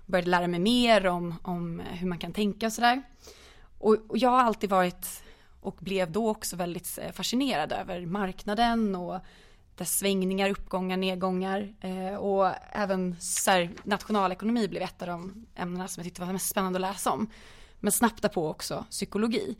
började 0.06 0.30
lära 0.30 0.46
mig 0.46 0.60
mer 0.60 1.06
om, 1.06 1.34
om 1.42 1.80
hur 1.80 2.08
man 2.08 2.18
kan 2.18 2.32
tänka 2.32 2.66
och 2.66 2.72
sådär. 2.72 3.02
Och, 3.78 3.96
och 4.08 4.18
jag 4.18 4.30
har 4.30 4.40
alltid 4.40 4.70
varit 4.70 5.22
och 5.60 5.76
blev 5.80 6.12
då 6.12 6.30
också 6.30 6.56
väldigt 6.56 6.98
eh, 6.98 7.12
fascinerad 7.12 7.72
över 7.72 8.06
marknaden 8.06 8.94
och 8.94 9.20
dess 9.76 9.98
svängningar, 9.98 10.50
uppgångar, 10.50 10.96
nedgångar 10.96 11.74
eh, 11.80 12.14
och 12.14 12.50
även 12.72 13.16
så 13.20 13.50
här, 13.50 13.70
nationalekonomi 13.82 14.68
blev 14.68 14.82
ett 14.82 15.02
av 15.02 15.08
de 15.08 15.46
ämnena 15.54 15.88
som 15.88 16.00
jag 16.00 16.04
tyckte 16.04 16.22
var 16.22 16.32
mest 16.32 16.48
spännande 16.48 16.76
att 16.76 16.80
läsa 16.80 17.10
om. 17.10 17.30
Men 17.82 17.92
snabbt 17.92 18.22
därpå 18.22 18.48
också 18.48 18.84
psykologi. 18.90 19.56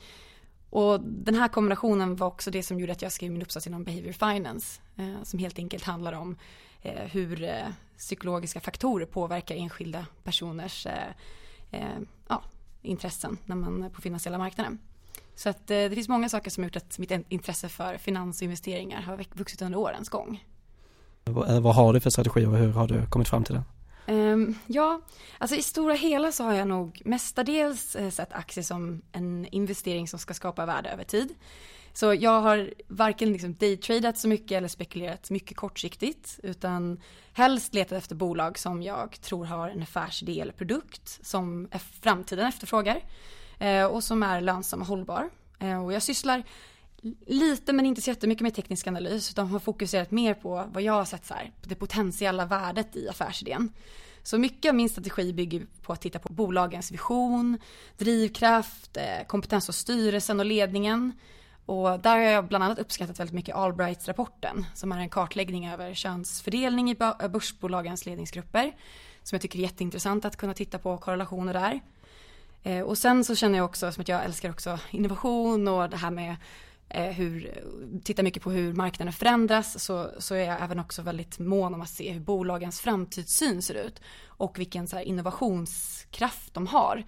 Och 0.70 1.00
den 1.00 1.34
här 1.34 1.48
kombinationen 1.48 2.16
var 2.16 2.26
också 2.26 2.50
det 2.50 2.62
som 2.62 2.80
gjorde 2.80 2.92
att 2.92 3.02
jag 3.02 3.12
skrev 3.12 3.30
min 3.30 3.42
uppsats 3.42 3.66
inom 3.66 3.84
behavior 3.84 4.12
finance. 4.12 4.80
Eh, 4.96 5.22
som 5.22 5.38
helt 5.38 5.58
enkelt 5.58 5.84
handlar 5.84 6.12
om 6.12 6.36
eh, 6.82 7.04
hur 7.04 7.42
eh, 7.42 7.50
psykologiska 7.98 8.60
faktorer 8.60 9.06
påverkar 9.06 9.54
enskilda 9.54 10.06
personers 10.24 10.86
eh, 10.86 10.92
eh, 11.70 11.98
ja, 12.28 12.42
intressen 12.82 13.38
när 13.44 13.56
man 13.56 13.82
är 13.82 13.88
på 13.88 14.00
finansiella 14.00 14.38
marknaden. 14.38 14.78
Så 15.34 15.48
att 15.48 15.70
eh, 15.70 15.76
det 15.76 15.94
finns 15.94 16.08
många 16.08 16.28
saker 16.28 16.50
som 16.50 16.62
har 16.62 16.66
gjort 16.66 16.76
att 16.76 16.98
mitt 16.98 17.12
intresse 17.28 17.68
för 17.68 17.96
finans 17.96 18.38
och 18.38 18.42
investeringar 18.42 19.02
har 19.02 19.24
vuxit 19.36 19.62
under 19.62 19.78
årens 19.78 20.08
gång. 20.08 20.44
Eh, 21.24 21.60
vad 21.60 21.74
har 21.74 21.92
du 21.92 22.00
för 22.00 22.10
strategi 22.10 22.46
och 22.46 22.56
hur 22.56 22.72
har 22.72 22.88
du 22.88 23.06
kommit 23.06 23.28
fram 23.28 23.44
till 23.44 23.54
den? 23.54 23.64
Um, 24.06 24.58
ja, 24.66 25.00
alltså 25.38 25.56
i 25.56 25.62
stora 25.62 25.94
hela 25.94 26.32
så 26.32 26.44
har 26.44 26.54
jag 26.54 26.68
nog 26.68 27.02
mestadels 27.04 27.96
eh, 27.96 28.10
sett 28.10 28.32
aktier 28.32 28.64
som 28.64 29.02
en 29.12 29.46
investering 29.46 30.08
som 30.08 30.18
ska 30.18 30.34
skapa 30.34 30.66
värde 30.66 30.90
över 30.90 31.04
tid. 31.04 31.34
Så 31.92 32.14
jag 32.14 32.40
har 32.40 32.74
varken 32.88 33.32
liksom 33.32 33.54
daytradat 33.54 34.18
så 34.18 34.28
mycket 34.28 34.56
eller 34.56 34.68
spekulerat 34.68 35.30
mycket 35.30 35.56
kortsiktigt 35.56 36.40
utan 36.42 37.00
helst 37.32 37.74
letat 37.74 37.98
efter 37.98 38.14
bolag 38.14 38.58
som 38.58 38.82
jag 38.82 39.20
tror 39.20 39.44
har 39.44 39.68
en 39.68 39.82
affärsidé 39.82 40.40
eller 40.40 40.52
produkt 40.52 41.18
som 41.22 41.68
framtiden 42.00 42.46
efterfrågar 42.46 43.00
eh, 43.58 43.84
och 43.84 44.04
som 44.04 44.22
är 44.22 44.40
lönsam 44.40 44.80
och 44.80 44.86
hållbar. 44.86 45.30
Eh, 45.58 45.84
och 45.84 45.92
jag 45.92 46.02
sysslar 46.02 46.42
lite 47.26 47.72
men 47.72 47.86
inte 47.86 48.02
så 48.02 48.10
jättemycket 48.10 48.42
med 48.42 48.54
teknisk 48.54 48.86
analys 48.86 49.30
utan 49.30 49.48
har 49.48 49.58
fokuserat 49.58 50.10
mer 50.10 50.34
på 50.34 50.64
vad 50.72 50.82
jag 50.82 50.92
har 50.92 51.04
sett 51.04 51.26
så 51.26 51.34
här, 51.34 51.52
det 51.62 51.74
potentiella 51.74 52.46
värdet 52.46 52.96
i 52.96 53.08
affärsidén. 53.08 53.72
Så 54.22 54.38
mycket 54.38 54.68
av 54.68 54.74
min 54.74 54.88
strategi 54.88 55.32
bygger 55.32 55.66
på 55.82 55.92
att 55.92 56.00
titta 56.00 56.18
på 56.18 56.32
bolagens 56.32 56.92
vision, 56.92 57.58
drivkraft, 57.98 58.96
eh, 58.96 59.26
kompetens 59.26 59.66
hos 59.66 59.76
styrelsen 59.76 60.40
och 60.40 60.46
ledningen. 60.46 61.12
Och 61.66 62.00
där 62.00 62.16
har 62.16 62.22
jag 62.22 62.48
bland 62.48 62.64
annat 62.64 62.78
uppskattat 62.78 63.20
väldigt 63.20 63.34
mycket 63.34 63.54
Allbrights-rapporten 63.54 64.66
som 64.74 64.92
är 64.92 64.98
en 64.98 65.08
kartläggning 65.08 65.68
över 65.68 65.94
könsfördelning 65.94 66.90
i 66.90 66.94
börsbolagens 67.28 68.06
ledningsgrupper. 68.06 68.72
Som 69.22 69.36
jag 69.36 69.42
tycker 69.42 69.58
är 69.58 69.62
jätteintressant 69.62 70.24
att 70.24 70.36
kunna 70.36 70.54
titta 70.54 70.78
på 70.78 70.98
korrelationer 70.98 71.52
där. 71.52 71.80
Eh, 72.62 72.80
och 72.80 72.98
sen 72.98 73.24
så 73.24 73.34
känner 73.34 73.58
jag 73.58 73.64
också 73.64 73.92
som 73.92 74.00
att 74.00 74.08
jag 74.08 74.24
älskar 74.24 74.50
också 74.50 74.78
innovation 74.90 75.68
och 75.68 75.90
det 75.90 75.96
här 75.96 76.10
med 76.10 76.36
Eh, 76.94 77.10
hur, 77.10 77.54
tittar 78.04 78.22
mycket 78.22 78.42
på 78.42 78.50
hur 78.50 78.72
marknaden 78.72 79.12
förändras 79.12 79.84
så, 79.84 80.10
så 80.18 80.34
är 80.34 80.44
jag 80.44 80.62
även 80.62 80.78
också 80.78 81.02
väldigt 81.02 81.38
mån 81.38 81.74
om 81.74 81.82
att 81.82 81.88
se 81.88 82.12
hur 82.12 82.20
bolagens 82.20 82.80
framtidssyn 82.80 83.62
ser 83.62 83.74
ut 83.74 84.00
och 84.26 84.58
vilken 84.58 84.88
så 84.88 85.00
innovationskraft 85.00 86.54
de 86.54 86.66
har. 86.66 87.04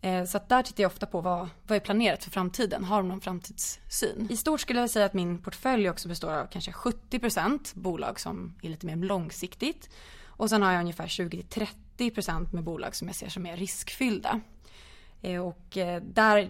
Eh, 0.00 0.24
så 0.24 0.36
att 0.36 0.48
där 0.48 0.62
tittar 0.62 0.82
jag 0.82 0.90
ofta 0.90 1.06
på 1.06 1.20
vad, 1.20 1.48
vad 1.66 1.76
är 1.76 1.80
planerat 1.80 2.24
för 2.24 2.30
framtiden, 2.30 2.84
har 2.84 2.96
de 2.96 3.08
någon 3.08 3.20
framtidssyn? 3.20 4.26
I 4.30 4.36
stort 4.36 4.60
skulle 4.60 4.80
jag 4.80 4.90
säga 4.90 5.06
att 5.06 5.14
min 5.14 5.38
portfölj 5.38 5.90
också 5.90 6.08
består 6.08 6.32
av 6.32 6.46
kanske 6.46 6.70
70% 6.70 7.70
bolag 7.74 8.20
som 8.20 8.54
är 8.62 8.68
lite 8.68 8.86
mer 8.86 8.96
långsiktigt 8.96 9.90
och 10.26 10.50
sen 10.50 10.62
har 10.62 10.72
jag 10.72 10.80
ungefär 10.80 11.06
20-30% 11.06 12.54
med 12.54 12.64
bolag 12.64 12.94
som 12.94 13.08
jag 13.08 13.16
ser 13.16 13.28
som 13.28 13.42
mer 13.42 13.56
riskfyllda. 13.56 14.40
Eh, 15.22 15.46
och 15.46 15.78
där 16.02 16.48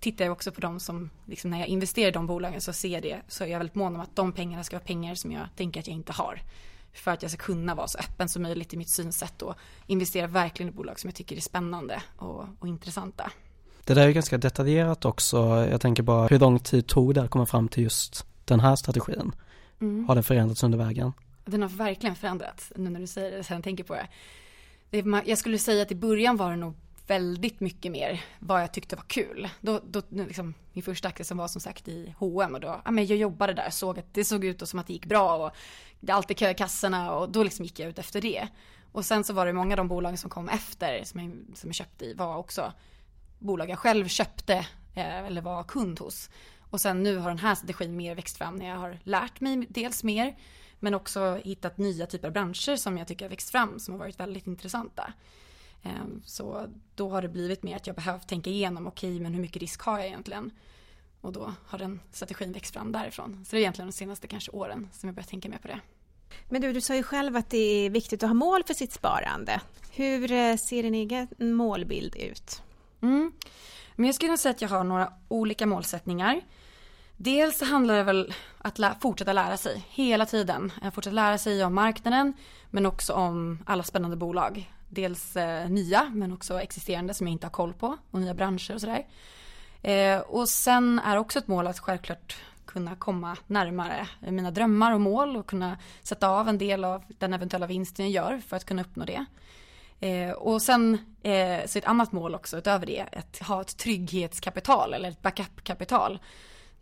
tittar 0.00 0.24
jag 0.24 0.32
också 0.32 0.52
på 0.52 0.60
de 0.60 0.80
som, 0.80 1.10
liksom 1.26 1.50
när 1.50 1.58
jag 1.58 1.68
investerar 1.68 2.08
i 2.08 2.12
de 2.12 2.26
bolagen 2.26 2.60
så 2.60 2.72
ser 2.72 2.88
jag 2.88 3.02
det, 3.02 3.22
så 3.28 3.44
är 3.44 3.48
jag 3.48 3.58
väldigt 3.58 3.74
mån 3.74 3.94
om 3.94 4.00
att 4.00 4.16
de 4.16 4.32
pengarna 4.32 4.64
ska 4.64 4.76
vara 4.76 4.84
pengar 4.84 5.14
som 5.14 5.32
jag 5.32 5.46
tänker 5.56 5.80
att 5.80 5.86
jag 5.86 5.96
inte 5.96 6.12
har. 6.12 6.40
För 6.92 7.10
att 7.10 7.22
jag 7.22 7.30
ska 7.30 7.44
kunna 7.44 7.74
vara 7.74 7.88
så 7.88 7.98
öppen 7.98 8.28
som 8.28 8.42
möjligt 8.42 8.74
i 8.74 8.76
mitt 8.76 8.88
synsätt 8.88 9.42
och 9.42 9.54
investera 9.86 10.26
verkligen 10.26 10.72
i 10.72 10.72
bolag 10.72 11.00
som 11.00 11.08
jag 11.08 11.14
tycker 11.14 11.36
är 11.36 11.40
spännande 11.40 12.02
och, 12.16 12.44
och 12.58 12.68
intressanta. 12.68 13.30
Det 13.84 13.94
där 13.94 14.08
är 14.08 14.12
ganska 14.12 14.38
detaljerat 14.38 15.04
också. 15.04 15.66
Jag 15.70 15.80
tänker 15.80 16.02
bara 16.02 16.26
hur 16.26 16.38
lång 16.38 16.58
tid 16.58 16.86
tog 16.86 17.14
det 17.14 17.22
att 17.22 17.30
komma 17.30 17.46
fram 17.46 17.68
till 17.68 17.82
just 17.82 18.26
den 18.44 18.60
här 18.60 18.76
strategin? 18.76 19.32
Mm. 19.80 20.08
Har 20.08 20.14
den 20.14 20.24
förändrats 20.24 20.62
under 20.62 20.78
vägen? 20.78 21.12
Den 21.44 21.62
har 21.62 21.68
verkligen 21.68 22.16
förändrats 22.16 22.72
nu 22.76 22.90
när 22.90 23.00
du 23.00 23.06
säger 23.06 23.36
det, 23.36 23.44
sen 23.44 23.62
tänker 23.62 23.84
på 23.84 23.94
det. 23.94 24.08
jag 25.26 25.38
skulle 25.38 25.58
säga 25.58 25.82
att 25.82 25.92
i 25.92 25.94
början 25.94 26.36
var 26.36 26.50
det 26.50 26.56
nog 26.56 26.74
väldigt 27.06 27.60
mycket 27.60 27.92
mer 27.92 28.24
vad 28.38 28.62
jag 28.62 28.72
tyckte 28.72 28.96
var 28.96 29.04
kul. 29.06 29.48
Då, 29.60 29.80
då, 29.84 30.02
liksom, 30.08 30.54
min 30.72 30.82
första 30.82 31.08
aktie 31.08 31.24
som 31.24 31.38
var 31.38 31.48
som 31.48 31.60
sagt 31.60 31.88
i 31.88 32.14
H&M 32.18 32.54
och 32.54 32.60
då, 32.60 32.80
ja, 32.84 32.90
men 32.90 33.06
jag 33.06 33.18
jobbade 33.18 33.54
där, 33.54 33.70
såg 33.70 33.98
att 33.98 34.14
det 34.14 34.24
såg 34.24 34.44
ut 34.44 34.68
som 34.68 34.78
att 34.78 34.86
det 34.86 34.92
gick 34.92 35.06
bra 35.06 35.46
och 35.46 35.52
det 36.00 36.12
alltid 36.12 36.36
kö 36.36 36.50
i 36.50 36.54
kassorna 36.54 37.12
och 37.12 37.30
då 37.30 37.42
liksom 37.42 37.64
gick 37.64 37.78
jag 37.78 37.88
ut 37.88 37.98
efter 37.98 38.20
det. 38.20 38.48
Och 38.92 39.04
sen 39.04 39.24
så 39.24 39.32
var 39.32 39.46
det 39.46 39.52
många 39.52 39.72
av 39.72 39.76
de 39.76 39.88
bolagen 39.88 40.18
som 40.18 40.30
kom 40.30 40.48
efter 40.48 41.04
som 41.04 41.20
jag, 41.20 41.56
som 41.56 41.68
jag 41.68 41.74
köpte 41.74 42.04
i 42.04 42.14
var 42.14 42.36
också 42.36 42.72
bolag 43.38 43.70
jag 43.70 43.78
själv 43.78 44.08
köpte 44.08 44.54
eh, 44.94 45.26
eller 45.26 45.40
var 45.40 45.64
kund 45.64 45.98
hos. 45.98 46.30
Och 46.70 46.80
sen 46.80 47.02
nu 47.02 47.16
har 47.16 47.28
den 47.28 47.38
här 47.38 47.54
strategin 47.54 47.96
mer 47.96 48.14
växt 48.14 48.36
fram 48.36 48.56
när 48.56 48.68
jag 48.68 48.76
har 48.76 48.98
lärt 49.02 49.40
mig 49.40 49.66
dels 49.68 50.04
mer 50.04 50.36
men 50.80 50.94
också 50.94 51.40
hittat 51.44 51.78
nya 51.78 52.06
typer 52.06 52.28
av 52.28 52.32
branscher 52.32 52.76
som 52.76 52.98
jag 52.98 53.08
tycker 53.08 53.24
har 53.24 53.30
växt 53.30 53.50
fram 53.50 53.78
som 53.78 53.94
har 53.94 53.98
varit 53.98 54.20
väldigt 54.20 54.46
intressanta. 54.46 55.12
Ehm, 55.86 56.22
så 56.24 56.66
då 56.94 57.08
har 57.08 57.22
det 57.22 57.28
blivit 57.28 57.62
mer 57.62 57.76
att 57.76 57.86
jag 57.86 57.96
behövt 57.96 58.28
tänka 58.28 58.50
igenom, 58.50 58.86
okej 58.86 59.10
okay, 59.10 59.22
men 59.22 59.34
hur 59.34 59.40
mycket 59.40 59.62
risk 59.62 59.80
har 59.80 59.98
jag 59.98 60.06
egentligen? 60.06 60.50
Och 61.20 61.32
då 61.32 61.52
har 61.66 61.78
den 61.78 62.00
strategin 62.12 62.52
växt 62.52 62.72
fram 62.74 62.92
därifrån. 62.92 63.44
Så 63.44 63.50
det 63.50 63.58
är 63.58 63.60
egentligen 63.60 63.88
de 63.88 63.92
senaste 63.92 64.26
kanske 64.28 64.50
åren 64.50 64.88
som 64.92 65.08
jag 65.08 65.14
börjat 65.14 65.28
tänka 65.28 65.48
mer 65.48 65.58
på 65.58 65.68
det. 65.68 65.80
Men 66.48 66.62
du, 66.62 66.72
du 66.72 66.80
sa 66.80 66.94
ju 66.94 67.02
själv 67.02 67.36
att 67.36 67.50
det 67.50 67.86
är 67.86 67.90
viktigt 67.90 68.22
att 68.22 68.28
ha 68.30 68.34
mål 68.34 68.64
för 68.64 68.74
sitt 68.74 68.92
sparande. 68.92 69.60
Hur 69.90 70.32
eh, 70.32 70.56
ser 70.56 70.82
din 70.82 70.94
egen 70.94 71.28
målbild 71.38 72.16
ut? 72.16 72.62
Mm. 73.02 73.32
Men 73.96 74.06
jag 74.06 74.14
skulle 74.14 74.30
nog 74.30 74.38
säga 74.38 74.50
att 74.50 74.62
jag 74.62 74.68
har 74.68 74.84
några 74.84 75.12
olika 75.28 75.66
målsättningar. 75.66 76.40
Dels 77.16 77.62
handlar 77.62 77.96
det 77.96 78.02
väl 78.02 78.34
att 78.58 78.78
lä 78.78 78.94
fortsätta 79.00 79.32
lära 79.32 79.56
sig 79.56 79.84
hela 79.88 80.26
tiden. 80.26 80.72
Fortsätta 80.94 81.14
lära 81.14 81.38
sig 81.38 81.64
om 81.64 81.74
marknaden 81.74 82.32
men 82.70 82.86
också 82.86 83.12
om 83.12 83.58
alla 83.66 83.82
spännande 83.82 84.16
bolag. 84.16 84.72
Dels 84.88 85.36
eh, 85.36 85.70
nya 85.70 86.10
men 86.14 86.32
också 86.32 86.60
existerande 86.60 87.14
som 87.14 87.26
jag 87.26 87.32
inte 87.32 87.46
har 87.46 87.52
koll 87.52 87.72
på 87.72 87.96
och 88.10 88.20
nya 88.20 88.34
branscher 88.34 88.74
och 88.74 88.80
sådär. 88.80 89.06
Eh, 89.82 90.18
och 90.18 90.48
sen 90.48 90.98
är 90.98 91.16
också 91.16 91.38
ett 91.38 91.48
mål 91.48 91.66
att 91.66 91.78
självklart 91.78 92.36
kunna 92.66 92.96
komma 92.96 93.36
närmare 93.46 94.08
mina 94.20 94.50
drömmar 94.50 94.92
och 94.92 95.00
mål 95.00 95.36
och 95.36 95.46
kunna 95.46 95.78
sätta 96.02 96.28
av 96.28 96.48
en 96.48 96.58
del 96.58 96.84
av 96.84 97.02
den 97.18 97.34
eventuella 97.34 97.66
vinsten 97.66 98.10
jag 98.10 98.24
gör 98.24 98.38
för 98.38 98.56
att 98.56 98.64
kunna 98.64 98.82
uppnå 98.82 99.04
det. 99.04 99.24
Eh, 100.00 100.30
och 100.30 100.62
sen 100.62 100.98
eh, 101.22 101.66
så 101.66 101.78
ett 101.78 101.84
annat 101.84 102.12
mål 102.12 102.34
också 102.34 102.58
utöver 102.58 102.86
det, 102.86 103.04
att 103.12 103.38
ha 103.38 103.60
ett 103.60 103.76
trygghetskapital 103.76 104.94
eller 104.94 105.08
ett 105.08 105.22
backupkapital. 105.22 106.18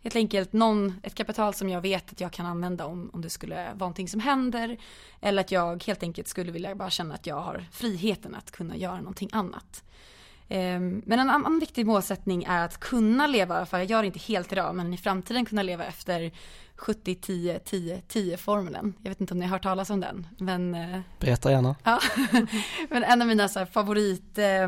Helt 0.05 0.15
enkelt 0.15 0.53
någon, 0.53 0.99
ett 1.03 1.15
kapital 1.15 1.53
som 1.53 1.69
jag 1.69 1.81
vet 1.81 2.11
att 2.11 2.21
jag 2.21 2.31
kan 2.31 2.45
använda 2.45 2.85
om, 2.85 3.09
om 3.13 3.21
det 3.21 3.29
skulle 3.29 3.55
vara 3.55 3.73
någonting 3.73 4.07
som 4.07 4.19
händer. 4.19 4.77
Eller 5.21 5.41
att 5.41 5.51
jag 5.51 5.83
helt 5.83 6.03
enkelt 6.03 6.27
skulle 6.27 6.51
vilja 6.51 6.75
bara 6.75 6.89
känna 6.89 7.15
att 7.15 7.27
jag 7.27 7.41
har 7.41 7.65
friheten 7.71 8.35
att 8.35 8.51
kunna 8.51 8.77
göra 8.77 8.97
någonting 8.97 9.29
annat. 9.31 9.83
Ehm, 10.49 11.01
men 11.05 11.19
en 11.19 11.29
annan 11.29 11.59
viktig 11.59 11.85
målsättning 11.85 12.43
är 12.43 12.65
att 12.65 12.79
kunna 12.79 13.27
leva, 13.27 13.65
för 13.65 13.77
jag 13.77 13.85
gör 13.85 14.01
det 14.01 14.07
inte 14.07 14.19
helt 14.19 14.51
idag, 14.51 14.75
men 14.75 14.93
i 14.93 14.97
framtiden 14.97 15.45
kunna 15.45 15.63
leva 15.63 15.85
efter 15.85 16.31
70, 16.75 17.15
10, 17.15 17.59
10, 17.59 18.01
10 18.07 18.37
formeln. 18.37 18.93
Jag 19.01 19.09
vet 19.09 19.21
inte 19.21 19.33
om 19.33 19.39
ni 19.39 19.45
har 19.45 19.51
hört 19.51 19.63
talas 19.63 19.89
om 19.89 19.99
den. 19.99 20.27
Men, 20.37 20.75
eh, 20.75 20.99
Berätta 21.19 21.51
gärna. 21.51 21.75
Ja, 21.83 21.99
men 22.89 23.03
en 23.03 23.21
av 23.21 23.27
mina 23.27 23.47
så 23.47 23.65
favorit, 23.65 24.37
eh, 24.37 24.67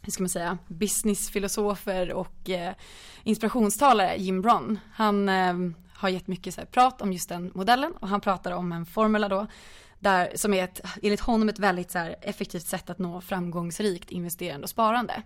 hur 0.00 0.12
ska 0.12 0.22
man 0.22 0.28
säga, 0.28 0.58
businessfilosofer 0.68 2.12
och 2.12 2.50
eh, 2.50 2.74
inspirationstalare, 3.22 4.16
Jim 4.16 4.42
Bron. 4.42 4.78
Han 4.92 5.28
eh, 5.28 5.54
har 5.92 6.08
gett 6.08 6.26
mycket 6.26 6.54
så 6.54 6.60
här, 6.60 6.66
prat 6.66 7.02
om 7.02 7.12
just 7.12 7.28
den 7.28 7.50
modellen 7.54 7.92
och 7.92 8.08
han 8.08 8.20
pratar 8.20 8.52
om 8.52 8.72
en 8.72 8.86
formula 8.86 9.28
då 9.28 9.46
där, 9.98 10.32
som 10.34 10.54
är 10.54 10.64
ett, 10.64 10.80
enligt 11.02 11.20
honom 11.20 11.48
ett 11.48 11.58
väldigt 11.58 11.90
så 11.90 11.98
här, 11.98 12.16
effektivt 12.22 12.66
sätt 12.66 12.90
att 12.90 12.98
nå 12.98 13.20
framgångsrikt 13.20 14.10
investerande 14.10 14.64
och 14.64 14.70
sparande. 14.70 15.22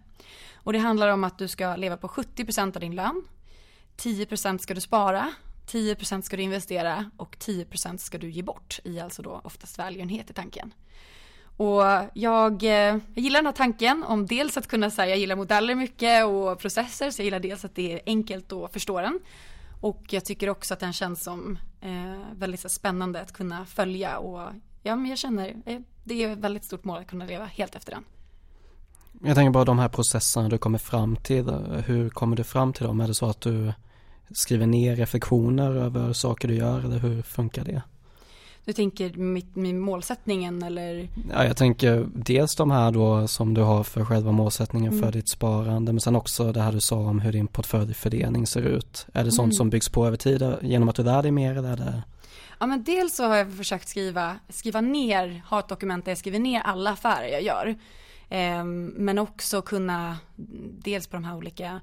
Och 0.55 0.73
det 0.73 0.79
handlar 0.79 1.09
om 1.09 1.25
att 1.25 1.39
du 1.39 1.49
ska 1.49 1.77
leva 1.77 1.97
på 1.97 2.09
70% 2.09 2.77
av 2.77 2.81
din 2.81 2.95
lön, 2.95 3.23
10% 3.97 4.59
ska 4.59 4.75
du 4.75 4.81
spara, 4.81 5.33
10% 5.67 6.23
ska 6.23 6.37
du 6.37 6.43
investera 6.43 7.11
och 7.17 7.37
10% 7.37 7.97
ska 7.97 8.19
du 8.19 8.31
ge 8.31 8.43
bort 8.43 8.81
i 8.85 9.01
alltså 9.01 9.23
då 9.23 9.41
oftast 9.45 9.79
välgörenhet 9.79 10.31
i 10.31 10.33
tanken. 10.33 10.75
Och 11.57 11.83
jag, 12.15 12.63
eh, 12.63 12.71
jag 12.71 13.01
gillar 13.15 13.39
den 13.39 13.47
här 13.47 13.53
tanken 13.53 14.05
om 14.05 14.27
dels 14.27 14.57
att 14.57 14.67
kunna 14.67 14.91
säga, 14.91 15.09
jag 15.09 15.19
gillar 15.19 15.37
modeller 15.37 15.75
mycket 15.75 16.27
och 16.27 16.59
processer 16.59 17.11
så 17.11 17.21
jag 17.21 17.25
gillar 17.25 17.41
dels 17.41 17.65
att 17.65 17.75
det 17.75 17.93
är 17.93 18.01
enkelt 18.07 18.53
att 18.53 18.73
förstå 18.73 19.01
den. 19.01 19.21
Och 19.81 20.03
jag 20.11 20.25
tycker 20.25 20.49
också 20.49 20.75
att 20.75 20.81
den 20.81 20.93
känns 20.93 21.25
som 21.25 21.59
eh, 21.81 22.37
väldigt 22.37 22.61
så 22.61 22.69
spännande 22.69 23.21
att 23.21 23.33
kunna 23.33 23.67
följa 23.67 24.19
och 24.19 24.51
ja 24.83 24.97
men 24.97 25.07
jag 25.07 25.19
känner, 25.19 25.55
eh, 25.67 25.81
det 26.05 26.25
är 26.25 26.33
ett 26.33 26.39
väldigt 26.39 26.65
stort 26.65 26.85
mål 26.85 26.99
att 26.99 27.07
kunna 27.07 27.25
leva 27.25 27.45
helt 27.45 27.75
efter 27.77 27.93
den. 27.93 28.05
Jag 29.23 29.37
tänker 29.37 29.51
bara 29.51 29.65
de 29.65 29.79
här 29.79 29.89
processerna 29.89 30.49
du 30.49 30.59
kommer 30.59 30.79
fram 30.79 31.17
till, 31.17 31.51
hur 31.87 32.11
kommer 32.11 32.37
du 32.37 32.45
fram 32.45 32.73
till 32.73 32.85
dem? 32.85 33.01
Är 33.01 33.09
det 33.09 33.15
så 33.15 33.27
att 33.27 33.41
du 33.41 33.73
skriver 34.31 34.67
ner 34.67 34.97
reflektioner 34.97 35.75
över 35.75 36.13
saker 36.13 36.49
du 36.49 36.55
gör 36.55 36.85
eller 36.85 36.99
hur 36.99 37.23
funkar 37.23 37.65
det? 37.65 37.83
Du 38.65 38.73
tänker 38.73 39.13
mitt, 39.13 39.57
min 39.57 39.79
målsättningen 39.79 40.63
eller? 40.63 41.09
Ja, 41.31 41.45
jag 41.45 41.57
tänker 41.57 42.09
dels 42.15 42.57
de 42.57 42.71
här 42.71 42.91
då 42.91 43.29
som 43.29 43.55
du 43.55 43.61
har 43.61 43.85
för 43.85 44.05
själva 44.05 44.33
målsättningen 44.33 44.93
mm. 44.93 45.05
för 45.05 45.13
ditt 45.13 45.29
sparande 45.29 45.93
men 45.93 46.01
sen 46.01 46.17
också 46.17 46.53
det 46.53 46.61
här 46.61 46.73
du 46.73 46.81
sa 46.81 46.97
om 46.97 47.21
hur 47.21 47.33
din 47.33 47.47
portföljfördelning 47.47 48.47
ser 48.47 48.63
ut. 48.63 49.07
Är 49.13 49.25
det 49.25 49.33
sånt 49.33 49.45
mm. 49.45 49.53
som 49.53 49.71
byggs 49.71 49.89
på 49.89 50.07
över 50.07 50.17
tid 50.17 50.57
genom 50.63 50.89
att 50.89 50.97
du 50.97 51.03
lär 51.03 51.23
dig 51.23 51.31
mer 51.31 51.57
eller 51.57 51.77
det? 51.77 52.03
Ja 52.59 52.67
men 52.67 52.85
dels 52.85 53.17
så 53.17 53.25
har 53.25 53.37
jag 53.37 53.57
försökt 53.57 53.89
skriva, 53.89 54.37
skriva 54.49 54.81
ner, 54.81 55.43
ha 55.49 55.59
ett 55.59 55.69
dokument 55.69 56.05
där 56.05 56.11
jag 56.13 56.19
skriver 56.19 56.39
ner 56.39 56.61
alla 56.61 56.91
affärer 56.91 57.29
jag 57.29 57.43
gör. 57.43 57.69
Eh, 58.29 58.65
men 58.65 59.19
också 59.19 59.63
kunna, 59.63 60.17
dels 60.79 61.07
på 61.07 61.17
de 61.17 61.25
här 61.25 61.37
olika 61.37 61.81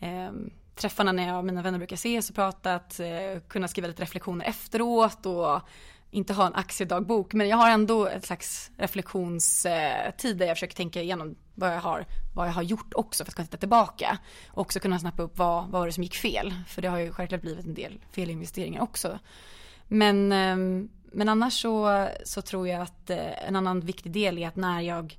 eh, 0.00 0.30
träffarna 0.76 1.12
när 1.12 1.28
jag 1.28 1.38
och 1.38 1.44
mina 1.44 1.62
vänner 1.62 1.78
brukar 1.78 1.96
ses 1.96 2.30
och 2.30 2.36
prata, 2.36 2.74
att 2.74 3.00
eh, 3.00 3.40
kunna 3.48 3.68
skriva 3.68 3.88
lite 3.88 4.02
reflektioner 4.02 4.44
efteråt 4.44 5.26
och 5.26 5.60
inte 6.14 6.32
ha 6.32 6.46
en 6.46 6.54
aktiedagbok 6.54 7.32
men 7.32 7.48
jag 7.48 7.56
har 7.56 7.70
ändå 7.70 8.06
ett 8.06 8.24
slags 8.24 8.70
reflektionstid 8.76 10.36
där 10.36 10.46
jag 10.46 10.56
försöker 10.56 10.76
tänka 10.76 11.02
igenom 11.02 11.36
vad 11.54 11.74
jag 11.74 11.80
har, 11.80 12.06
vad 12.34 12.48
jag 12.48 12.52
har 12.52 12.62
gjort 12.62 12.94
också 12.94 13.24
för 13.24 13.30
att 13.30 13.34
kunna 13.34 13.46
titta 13.46 13.56
tillbaka. 13.56 14.18
Och 14.48 14.60
också 14.60 14.80
kunna 14.80 14.98
snappa 14.98 15.22
upp 15.22 15.38
vad, 15.38 15.62
vad 15.62 15.80
var 15.80 15.86
det 15.86 15.92
som 15.92 16.02
gick 16.02 16.14
fel. 16.14 16.54
För 16.68 16.82
det 16.82 16.88
har 16.88 16.98
ju 16.98 17.12
självklart 17.12 17.40
blivit 17.40 17.66
en 17.66 17.74
del 17.74 18.00
felinvesteringar 18.12 18.82
också. 18.82 19.18
Men, 19.88 20.32
ehm, 20.32 20.88
men 21.12 21.28
annars 21.28 21.62
så, 21.62 22.08
så 22.24 22.42
tror 22.42 22.68
jag 22.68 22.82
att 22.82 23.10
eh, 23.10 23.48
en 23.48 23.56
annan 23.56 23.80
viktig 23.80 24.12
del 24.12 24.38
är 24.38 24.48
att 24.48 24.56
när 24.56 24.80
jag 24.80 25.18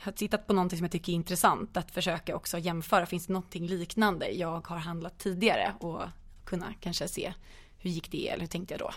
har 0.00 0.12
tittat 0.12 0.46
på 0.46 0.52
någonting 0.52 0.78
som 0.78 0.84
jag 0.84 0.92
tycker 0.92 1.12
är 1.12 1.16
intressant 1.16 1.76
att 1.76 1.90
försöka 1.90 2.36
också 2.36 2.58
jämföra. 2.58 3.06
Finns 3.06 3.26
det 3.26 3.32
någonting 3.32 3.66
liknande 3.66 4.28
jag 4.30 4.66
har 4.66 4.78
handlat 4.78 5.18
tidigare 5.18 5.74
och 5.80 6.02
kunna 6.44 6.74
kanske 6.80 7.08
se 7.08 7.32
hur 7.78 7.90
gick 7.90 8.10
det 8.10 8.28
eller 8.28 8.40
hur 8.40 8.46
tänkte 8.46 8.74
jag 8.74 8.80
då? 8.80 8.90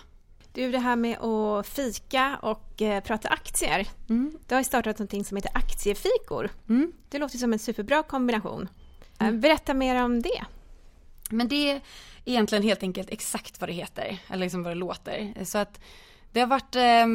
Du, 0.54 0.72
det 0.72 0.80
här 0.80 0.96
med 0.96 1.18
att 1.20 1.68
fika 1.68 2.40
och 2.42 2.82
eh, 2.82 3.04
prata 3.04 3.30
aktier. 3.30 3.88
Mm. 4.10 4.38
Du 4.48 4.56
har 4.56 4.64
startat 4.64 5.00
någonting 5.00 5.26
som 5.26 5.38
heter 5.38 5.52
aktiefikor. 5.54 6.50
Mm. 6.70 6.92
Det 7.10 7.18
låter 7.18 7.38
som 7.38 7.54
en 7.54 7.60
superbra 7.60 8.04
kombination. 8.04 8.70
Mm. 9.20 9.42
Berätta 9.42 9.74
mer 9.74 10.04
om 10.04 10.22
det. 10.22 10.46
Men 11.30 11.48
det 11.48 11.72
är 11.72 11.82
egentligen 12.26 12.64
helt 12.64 12.84
enkelt 12.84 13.10
exakt 13.10 13.62
vad 13.62 13.70
det 13.70 13.74
heter, 13.74 14.18
eller 14.28 14.46
liksom 14.46 14.64
vad 14.64 14.72
det 14.72 14.80
låter. 14.80 15.46
Så 15.46 15.58
att 15.58 15.80
det 16.32 16.40
har 16.40 16.48
varit 16.48 16.76
eh, 16.76 17.06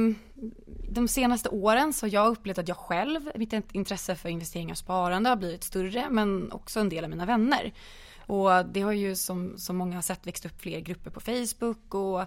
de 0.89 1.09
senaste 1.09 1.49
åren 1.49 1.93
så 1.93 2.07
jag 2.07 2.21
har 2.21 2.31
upplevt 2.31 2.59
att 2.59 2.69
jag 2.69 2.77
själv, 2.77 3.31
mitt 3.35 3.53
intresse 3.73 4.15
för 4.15 4.29
investeringar 4.29 4.73
och 4.73 4.79
sparande 4.79 5.29
har 5.29 5.37
blivit 5.37 5.65
större 5.65 6.11
men 6.11 6.53
också 6.53 6.81
en 6.81 6.89
del 6.89 7.05
av 7.05 7.11
mina 7.11 7.27
vänner. 7.27 7.73
Och 8.27 8.67
det 8.67 8.81
har 8.81 8.93
ju 8.93 9.17
som, 9.17 9.59
som 9.59 9.77
många 9.77 9.95
har 9.95 10.03
sett 10.03 10.27
växt 10.27 10.47
upp 10.47 10.61
fler 10.61 10.81
grupper 10.81 11.11
på 11.11 11.21
Facebook 11.21 11.95
och, 11.95 12.23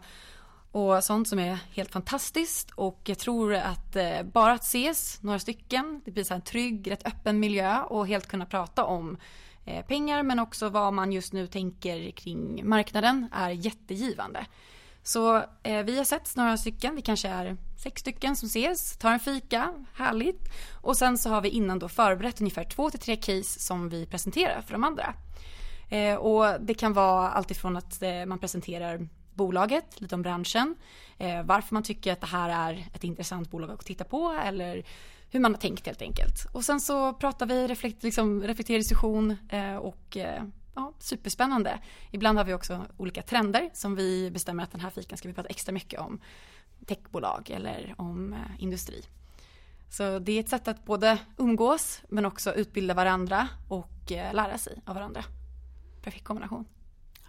och 0.71 1.03
sånt 1.03 1.27
som 1.27 1.39
är 1.39 1.59
helt 1.73 1.91
fantastiskt 1.91 2.71
och 2.71 3.01
jag 3.05 3.19
tror 3.19 3.53
att 3.53 3.95
eh, 3.95 4.23
bara 4.23 4.53
att 4.53 4.63
ses 4.63 5.23
några 5.23 5.39
stycken, 5.39 6.01
det 6.05 6.11
blir 6.11 6.23
så 6.23 6.33
en 6.33 6.41
trygg, 6.41 6.91
rätt 6.91 7.07
öppen 7.07 7.39
miljö 7.39 7.81
och 7.81 8.07
helt 8.07 8.27
kunna 8.27 8.45
prata 8.45 8.83
om 8.83 9.17
eh, 9.65 9.85
pengar 9.85 10.23
men 10.23 10.39
också 10.39 10.69
vad 10.69 10.93
man 10.93 11.11
just 11.11 11.33
nu 11.33 11.47
tänker 11.47 12.11
kring 12.11 12.69
marknaden 12.69 13.27
är 13.33 13.49
jättegivande. 13.49 14.45
Så 15.03 15.37
eh, 15.63 15.83
vi 15.83 15.97
har 15.97 16.03
sett 16.03 16.35
några 16.35 16.57
stycken, 16.57 16.95
vi 16.95 17.01
kanske 17.01 17.27
är 17.27 17.57
sex 17.77 18.01
stycken 18.01 18.35
som 18.35 18.47
ses, 18.47 18.97
tar 18.97 19.11
en 19.11 19.19
fika, 19.19 19.73
härligt. 19.93 20.41
Och 20.81 20.97
sen 20.97 21.17
så 21.17 21.29
har 21.29 21.41
vi 21.41 21.49
innan 21.49 21.79
då 21.79 21.89
förberett 21.89 22.41
ungefär 22.41 22.63
två 22.63 22.89
till 22.89 22.99
tre 22.99 23.15
case 23.15 23.59
som 23.59 23.89
vi 23.89 24.05
presenterar 24.05 24.61
för 24.61 24.71
de 24.73 24.83
andra. 24.83 25.13
Eh, 25.89 26.15
och 26.15 26.61
det 26.61 26.73
kan 26.73 26.93
vara 26.93 27.29
alltifrån 27.29 27.77
att 27.77 28.01
eh, 28.01 28.25
man 28.25 28.39
presenterar 28.39 29.07
bolaget, 29.37 30.01
lite 30.01 30.15
om 30.15 30.21
branschen, 30.21 30.75
eh, 31.17 31.43
varför 31.43 31.73
man 31.73 31.83
tycker 31.83 32.13
att 32.13 32.21
det 32.21 32.27
här 32.27 32.71
är 32.71 32.87
ett 32.93 33.03
intressant 33.03 33.51
bolag 33.51 33.71
att 33.71 33.85
titta 33.85 34.03
på 34.03 34.31
eller 34.31 34.85
hur 35.29 35.39
man 35.39 35.53
har 35.53 35.59
tänkt 35.59 35.85
helt 35.85 36.01
enkelt. 36.01 36.47
Och 36.51 36.65
sen 36.65 36.81
så 36.81 37.13
pratar 37.13 37.45
vi, 37.45 37.67
reflekt, 37.67 38.03
liksom, 38.03 38.43
reflekterar 38.43 38.77
diskussion 38.77 39.37
eh, 39.49 39.75
och 39.75 40.17
eh, 40.17 40.43
ja, 40.75 40.93
superspännande. 40.99 41.79
Ibland 42.11 42.37
har 42.37 42.45
vi 42.45 42.53
också 42.53 42.85
olika 42.97 43.21
trender 43.21 43.69
som 43.73 43.95
vi 43.95 44.31
bestämmer 44.31 44.63
att 44.63 44.71
den 44.71 44.81
här 44.81 44.89
fikan 44.89 45.17
ska 45.17 45.27
vi 45.27 45.33
prata 45.33 45.49
extra 45.49 45.73
mycket 45.73 45.99
om 45.99 46.19
techbolag 46.85 47.49
eller 47.49 47.95
om 47.97 48.33
eh, 48.33 48.39
industri. 48.63 49.03
Så 49.89 50.19
det 50.19 50.31
är 50.31 50.39
ett 50.39 50.49
sätt 50.49 50.67
att 50.67 50.85
både 50.85 51.17
umgås 51.37 52.01
men 52.09 52.25
också 52.25 52.53
utbilda 52.53 52.93
varandra 52.93 53.47
och 53.67 54.11
eh, 54.11 54.33
lära 54.33 54.57
sig 54.57 54.81
av 54.85 54.95
varandra. 54.95 55.23
Perfekt 56.03 56.25
kombination. 56.25 56.65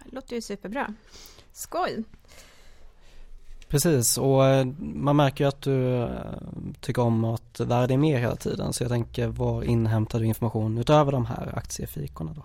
Det 0.05 0.15
låter 0.15 0.35
ju 0.35 0.41
superbra. 0.41 0.93
Skoj! 1.59 2.03
Precis 3.67 4.17
och 4.17 4.45
eh, 4.45 4.65
man 4.79 5.15
märker 5.15 5.43
ju 5.43 5.47
att 5.47 5.61
du 5.61 5.95
eh, 5.95 6.09
tycker 6.81 7.01
om 7.01 7.23
att 7.23 7.59
lära 7.59 7.87
dig 7.87 7.97
mer 7.97 8.19
hela 8.19 8.35
tiden 8.35 8.73
så 8.73 8.83
jag 8.83 8.91
tänker 8.91 9.27
var 9.27 9.63
inhämtar 9.63 10.19
du 10.19 10.25
information 10.25 10.77
utöver 10.77 11.11
de 11.11 11.25
här 11.25 11.57
aktiefikorna 11.57 12.33
då? 12.33 12.43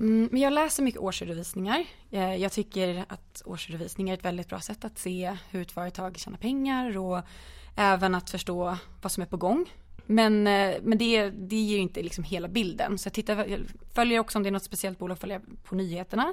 Mm, 0.00 0.28
men 0.32 0.40
jag 0.40 0.52
läser 0.52 0.82
mycket 0.82 1.00
årsredovisningar. 1.00 1.84
Eh, 2.10 2.34
jag 2.34 2.52
tycker 2.52 3.04
att 3.08 3.42
årsredovisningar 3.44 4.14
är 4.14 4.18
ett 4.18 4.24
väldigt 4.24 4.48
bra 4.48 4.60
sätt 4.60 4.84
att 4.84 4.98
se 4.98 5.36
hur 5.50 5.62
ett 5.62 5.72
företag 5.72 6.18
tjänar 6.18 6.38
pengar 6.38 6.98
och 6.98 7.20
även 7.76 8.14
att 8.14 8.30
förstå 8.30 8.76
vad 9.02 9.12
som 9.12 9.22
är 9.22 9.26
på 9.26 9.36
gång. 9.36 9.66
Men, 10.06 10.46
eh, 10.46 10.74
men 10.82 10.98
det, 10.98 11.30
det 11.30 11.56
ger 11.56 11.76
ju 11.76 11.82
inte 11.82 12.02
liksom 12.02 12.24
hela 12.24 12.48
bilden. 12.48 12.98
Så 12.98 13.06
jag, 13.06 13.12
tittar, 13.12 13.46
jag 13.46 13.60
följer 13.94 14.18
också 14.18 14.38
om 14.38 14.42
det 14.42 14.48
är 14.48 14.52
något 14.52 14.64
speciellt 14.64 14.98
bolag, 14.98 15.18
följer 15.18 15.40
på 15.64 15.74
nyheterna, 15.74 16.32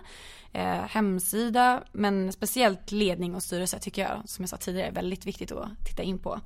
eh, 0.54 0.64
hemsida, 0.64 1.84
men 1.92 2.34
speciellt 2.34 2.92
ledning 2.92 3.36
och 3.36 3.44
styrelse 3.44 3.80
tycker 3.80 4.02
jag, 4.02 4.22
som 4.26 4.44
jag 4.44 4.50
sa 4.50 4.58
tidigare, 4.58 4.88
är 4.88 4.92
väldigt 4.92 5.26
viktigt 5.26 5.52
att 5.52 5.70
titta 5.86 6.04
in 6.04 6.20
på. 6.20 6.40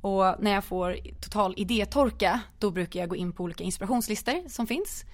Och 0.00 0.34
när 0.38 0.50
jag 0.50 0.64
får 0.64 0.96
total 1.20 1.54
idétorka, 1.56 2.40
då 2.58 2.70
brukar 2.70 3.00
jag 3.00 3.08
gå 3.08 3.16
in 3.16 3.32
på 3.32 3.44
olika 3.44 3.64
inspirationslistor 3.64 4.48
som 4.48 4.66
finns. 4.66 5.04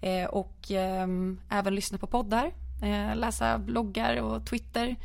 Eh, 0.00 0.24
och 0.24 0.70
eh, 0.70 1.06
även 1.50 1.74
lyssna 1.74 1.98
på 1.98 2.06
poddar, 2.06 2.52
eh, 2.82 3.16
läsa 3.16 3.58
bloggar 3.58 4.22
och 4.22 4.46
Twitter 4.46 4.96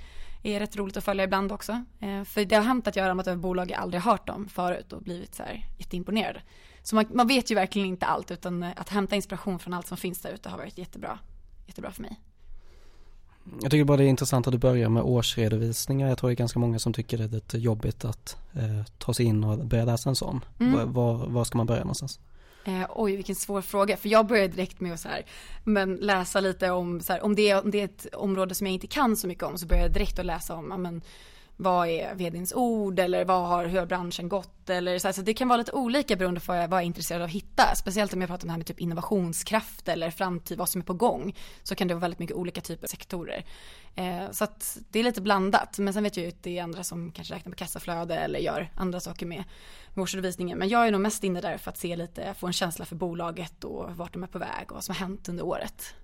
är 0.53 0.59
rätt 0.59 0.75
roligt 0.75 0.97
att 0.97 1.03
följa 1.03 1.23
ibland 1.23 1.51
också. 1.51 1.83
Eh, 1.99 2.23
för 2.23 2.45
det 2.45 2.55
har 2.55 2.63
hänt 2.63 2.87
att 2.87 2.95
jag 2.95 3.03
har 3.03 3.09
ramlat 3.09 3.27
över 3.27 3.37
bolag 3.37 3.71
jag 3.71 3.79
aldrig 3.79 4.01
hört 4.03 4.29
om 4.29 4.47
förut 4.49 4.93
och 4.93 5.01
blivit 5.01 5.35
så 5.35 5.43
här 5.43 5.67
jätteimponerad. 5.77 6.41
Så 6.83 6.95
man, 6.95 7.05
man, 7.09 7.27
vet 7.27 7.51
ju 7.51 7.55
verkligen 7.55 7.87
inte 7.87 8.05
allt 8.05 8.31
utan 8.31 8.63
att 8.63 8.89
hämta 8.89 9.15
inspiration 9.15 9.59
från 9.59 9.73
allt 9.73 9.87
som 9.87 9.97
finns 9.97 10.21
där 10.21 10.31
ute 10.31 10.49
har 10.49 10.57
varit 10.57 10.77
jättebra, 10.77 11.19
jättebra 11.65 11.91
för 11.91 12.01
mig. 12.01 12.19
Jag 13.61 13.71
tycker 13.71 13.83
bara 13.83 13.97
det 13.97 14.03
är 14.03 14.07
intressant 14.07 14.47
att 14.47 14.51
du 14.51 14.57
börjar 14.57 14.89
med 14.89 15.03
årsredovisningar. 15.03 16.07
Jag 16.07 16.17
tror 16.17 16.29
det 16.29 16.33
är 16.33 16.35
ganska 16.35 16.59
många 16.59 16.79
som 16.79 16.93
tycker 16.93 17.17
det 17.17 17.23
är 17.23 17.27
lite 17.27 17.57
jobbigt 17.57 18.05
att 18.05 18.37
eh, 18.53 18.85
ta 18.97 19.13
sig 19.13 19.25
in 19.25 19.43
och 19.43 19.65
börja 19.65 19.85
läsa 19.85 20.09
en 20.09 20.15
sån. 20.15 20.45
Mm. 20.59 20.73
Var, 20.73 20.85
var, 20.85 21.27
var 21.27 21.43
ska 21.43 21.57
man 21.57 21.67
börja 21.67 21.81
någonstans? 21.81 22.19
Eh, 22.67 22.86
oj, 22.89 23.15
vilken 23.15 23.36
svår 23.36 23.62
fråga. 23.62 23.98
För 23.98 24.10
jag 24.10 24.25
började 24.25 24.48
direkt 24.48 24.79
med 24.79 24.93
att 24.93 25.00
så 25.00 25.10
här, 25.10 25.25
men 25.63 25.95
läsa 25.95 26.39
lite 26.39 26.72
om, 26.72 27.01
så 27.01 27.13
här, 27.13 27.24
om, 27.24 27.36
det, 27.36 27.55
om 27.55 27.72
det 27.72 27.81
är 27.81 27.86
ett 27.86 28.15
område 28.15 28.55
som 28.55 28.67
jag 28.67 28.74
inte 28.74 28.88
kan 28.88 29.17
så 29.17 29.27
mycket 29.27 29.43
om 29.43 29.57
så 29.57 29.65
började 29.65 29.88
jag 29.88 29.93
direkt 29.93 30.19
att 30.19 30.25
läsa 30.25 30.55
om, 30.55 30.81
men, 30.81 31.01
vad 31.57 31.88
är 31.88 32.15
vdns 32.15 32.53
ord 32.53 33.00
eller 33.00 33.25
vad 33.25 33.47
har, 33.47 33.65
hur 33.65 33.79
har 33.79 33.85
branschen 33.85 34.29
gått 34.29 34.69
eller 34.69 35.00
så, 35.00 35.07
här, 35.07 35.13
så 35.13 35.21
det 35.21 35.33
kan 35.33 35.47
vara 35.47 35.57
lite 35.57 35.71
olika 35.71 36.15
beroende 36.15 36.39
på 36.39 36.51
vad 36.51 36.63
jag, 36.63 36.67
vad 36.67 36.77
jag 36.77 36.83
är 36.83 36.88
intresserad 36.88 37.21
av 37.21 37.25
att 37.25 37.31
hitta. 37.31 37.75
Speciellt 37.75 38.13
om 38.13 38.21
jag 38.21 38.29
pratar 38.29 38.43
om 38.43 38.47
det 38.47 38.51
här 38.51 38.57
med 38.57 38.67
typ 38.67 38.79
innovationskraft 38.79 39.88
eller 39.88 40.12
framtid, 40.12 40.57
vad 40.57 40.69
som 40.69 40.81
är 40.81 40.85
på 40.85 40.93
gång. 40.93 41.35
Så 41.63 41.75
kan 41.75 41.88
det 41.88 41.93
vara 41.93 42.01
väldigt 42.01 42.19
mycket 42.19 42.35
olika 42.35 42.62
typer 42.62 42.83
av 42.83 42.88
sektorer. 42.88 43.45
Eh, 43.95 44.31
så 44.31 44.43
att 44.43 44.77
det 44.89 45.00
är 45.00 45.03
lite 45.03 45.21
blandat. 45.21 45.79
Men 45.79 45.93
sen 45.93 46.03
vet 46.03 46.17
jag 46.17 46.24
ju 46.24 46.29
att 46.29 46.43
det 46.43 46.57
är 46.57 46.63
andra 46.63 46.83
som 46.83 47.12
kanske 47.12 47.33
räknar 47.33 47.51
på 47.51 47.57
kassaflöde 47.57 48.15
eller 48.15 48.39
gör 48.39 48.71
andra 48.75 49.00
saker 49.00 49.25
med, 49.25 49.43
med 49.93 50.03
årsredovisningen. 50.03 50.57
Men 50.57 50.69
jag 50.69 50.88
är 50.88 50.91
nog 50.91 51.01
mest 51.01 51.24
inne 51.24 51.41
där 51.41 51.57
för 51.57 51.71
att 51.71 51.77
se 51.77 51.95
lite, 51.95 52.33
få 52.33 52.47
en 52.47 52.53
känsla 52.53 52.85
för 52.85 52.95
bolaget 52.95 53.63
och 53.63 53.97
vart 53.97 54.13
de 54.13 54.24
är 54.24 54.27
på 54.27 54.39
väg 54.39 54.65
och 54.67 54.74
vad 54.75 54.83
som 54.83 54.95
har 54.95 55.00
hänt 55.00 55.29
under 55.29 55.45
året. 55.45 55.95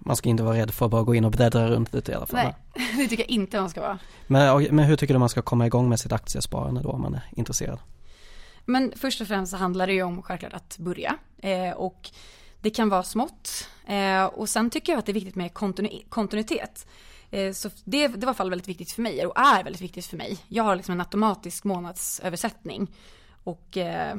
Man 0.00 0.16
ska 0.16 0.28
inte 0.28 0.42
vara 0.42 0.56
rädd 0.56 0.70
för 0.70 0.84
att 0.84 0.90
bara 0.90 1.02
gå 1.02 1.14
in 1.14 1.24
och 1.24 1.30
bläddra 1.30 1.70
runt 1.70 1.92
lite 1.92 2.12
i 2.12 2.14
alla 2.14 2.26
fall. 2.26 2.52
Nej, 2.76 2.86
det 2.96 3.08
tycker 3.08 3.22
jag 3.22 3.30
inte 3.30 3.60
man 3.60 3.70
ska 3.70 3.80
vara. 3.80 3.98
Men, 4.26 4.62
men 4.76 4.84
hur 4.84 4.96
tycker 4.96 5.14
du 5.14 5.20
man 5.20 5.28
ska 5.28 5.42
komma 5.42 5.66
igång 5.66 5.88
med 5.88 6.00
sitt 6.00 6.12
aktiesparande 6.12 6.82
då 6.82 6.90
om 6.90 7.02
man 7.02 7.14
är 7.14 7.22
intresserad? 7.30 7.78
Men 8.64 8.92
först 8.96 9.20
och 9.20 9.26
främst 9.26 9.50
så 9.50 9.56
handlar 9.56 9.86
det 9.86 9.92
ju 9.92 10.02
om 10.02 10.22
självklart 10.22 10.52
att 10.52 10.78
börja. 10.78 11.16
Eh, 11.38 11.70
och 11.70 12.10
det 12.60 12.70
kan 12.70 12.88
vara 12.88 13.02
smått. 13.02 13.68
Eh, 13.86 14.24
och 14.24 14.48
sen 14.48 14.70
tycker 14.70 14.92
jag 14.92 14.98
att 14.98 15.06
det 15.06 15.12
är 15.12 15.14
viktigt 15.14 15.36
med 15.36 15.54
kontinu 15.54 15.88
kontinuitet. 16.08 16.86
Eh, 17.30 17.52
så 17.52 17.70
det, 17.84 18.08
det 18.08 18.16
var 18.16 18.18
i 18.18 18.24
alla 18.26 18.34
fall 18.34 18.50
väldigt 18.50 18.68
viktigt 18.68 18.92
för 18.92 19.02
mig 19.02 19.26
och 19.26 19.38
är 19.38 19.64
väldigt 19.64 19.82
viktigt 19.82 20.06
för 20.06 20.16
mig. 20.16 20.38
Jag 20.48 20.64
har 20.64 20.76
liksom 20.76 20.92
en 20.92 21.00
automatisk 21.00 21.64
månadsöversättning. 21.64 22.90
Och 23.44 23.76
eh, 23.76 24.16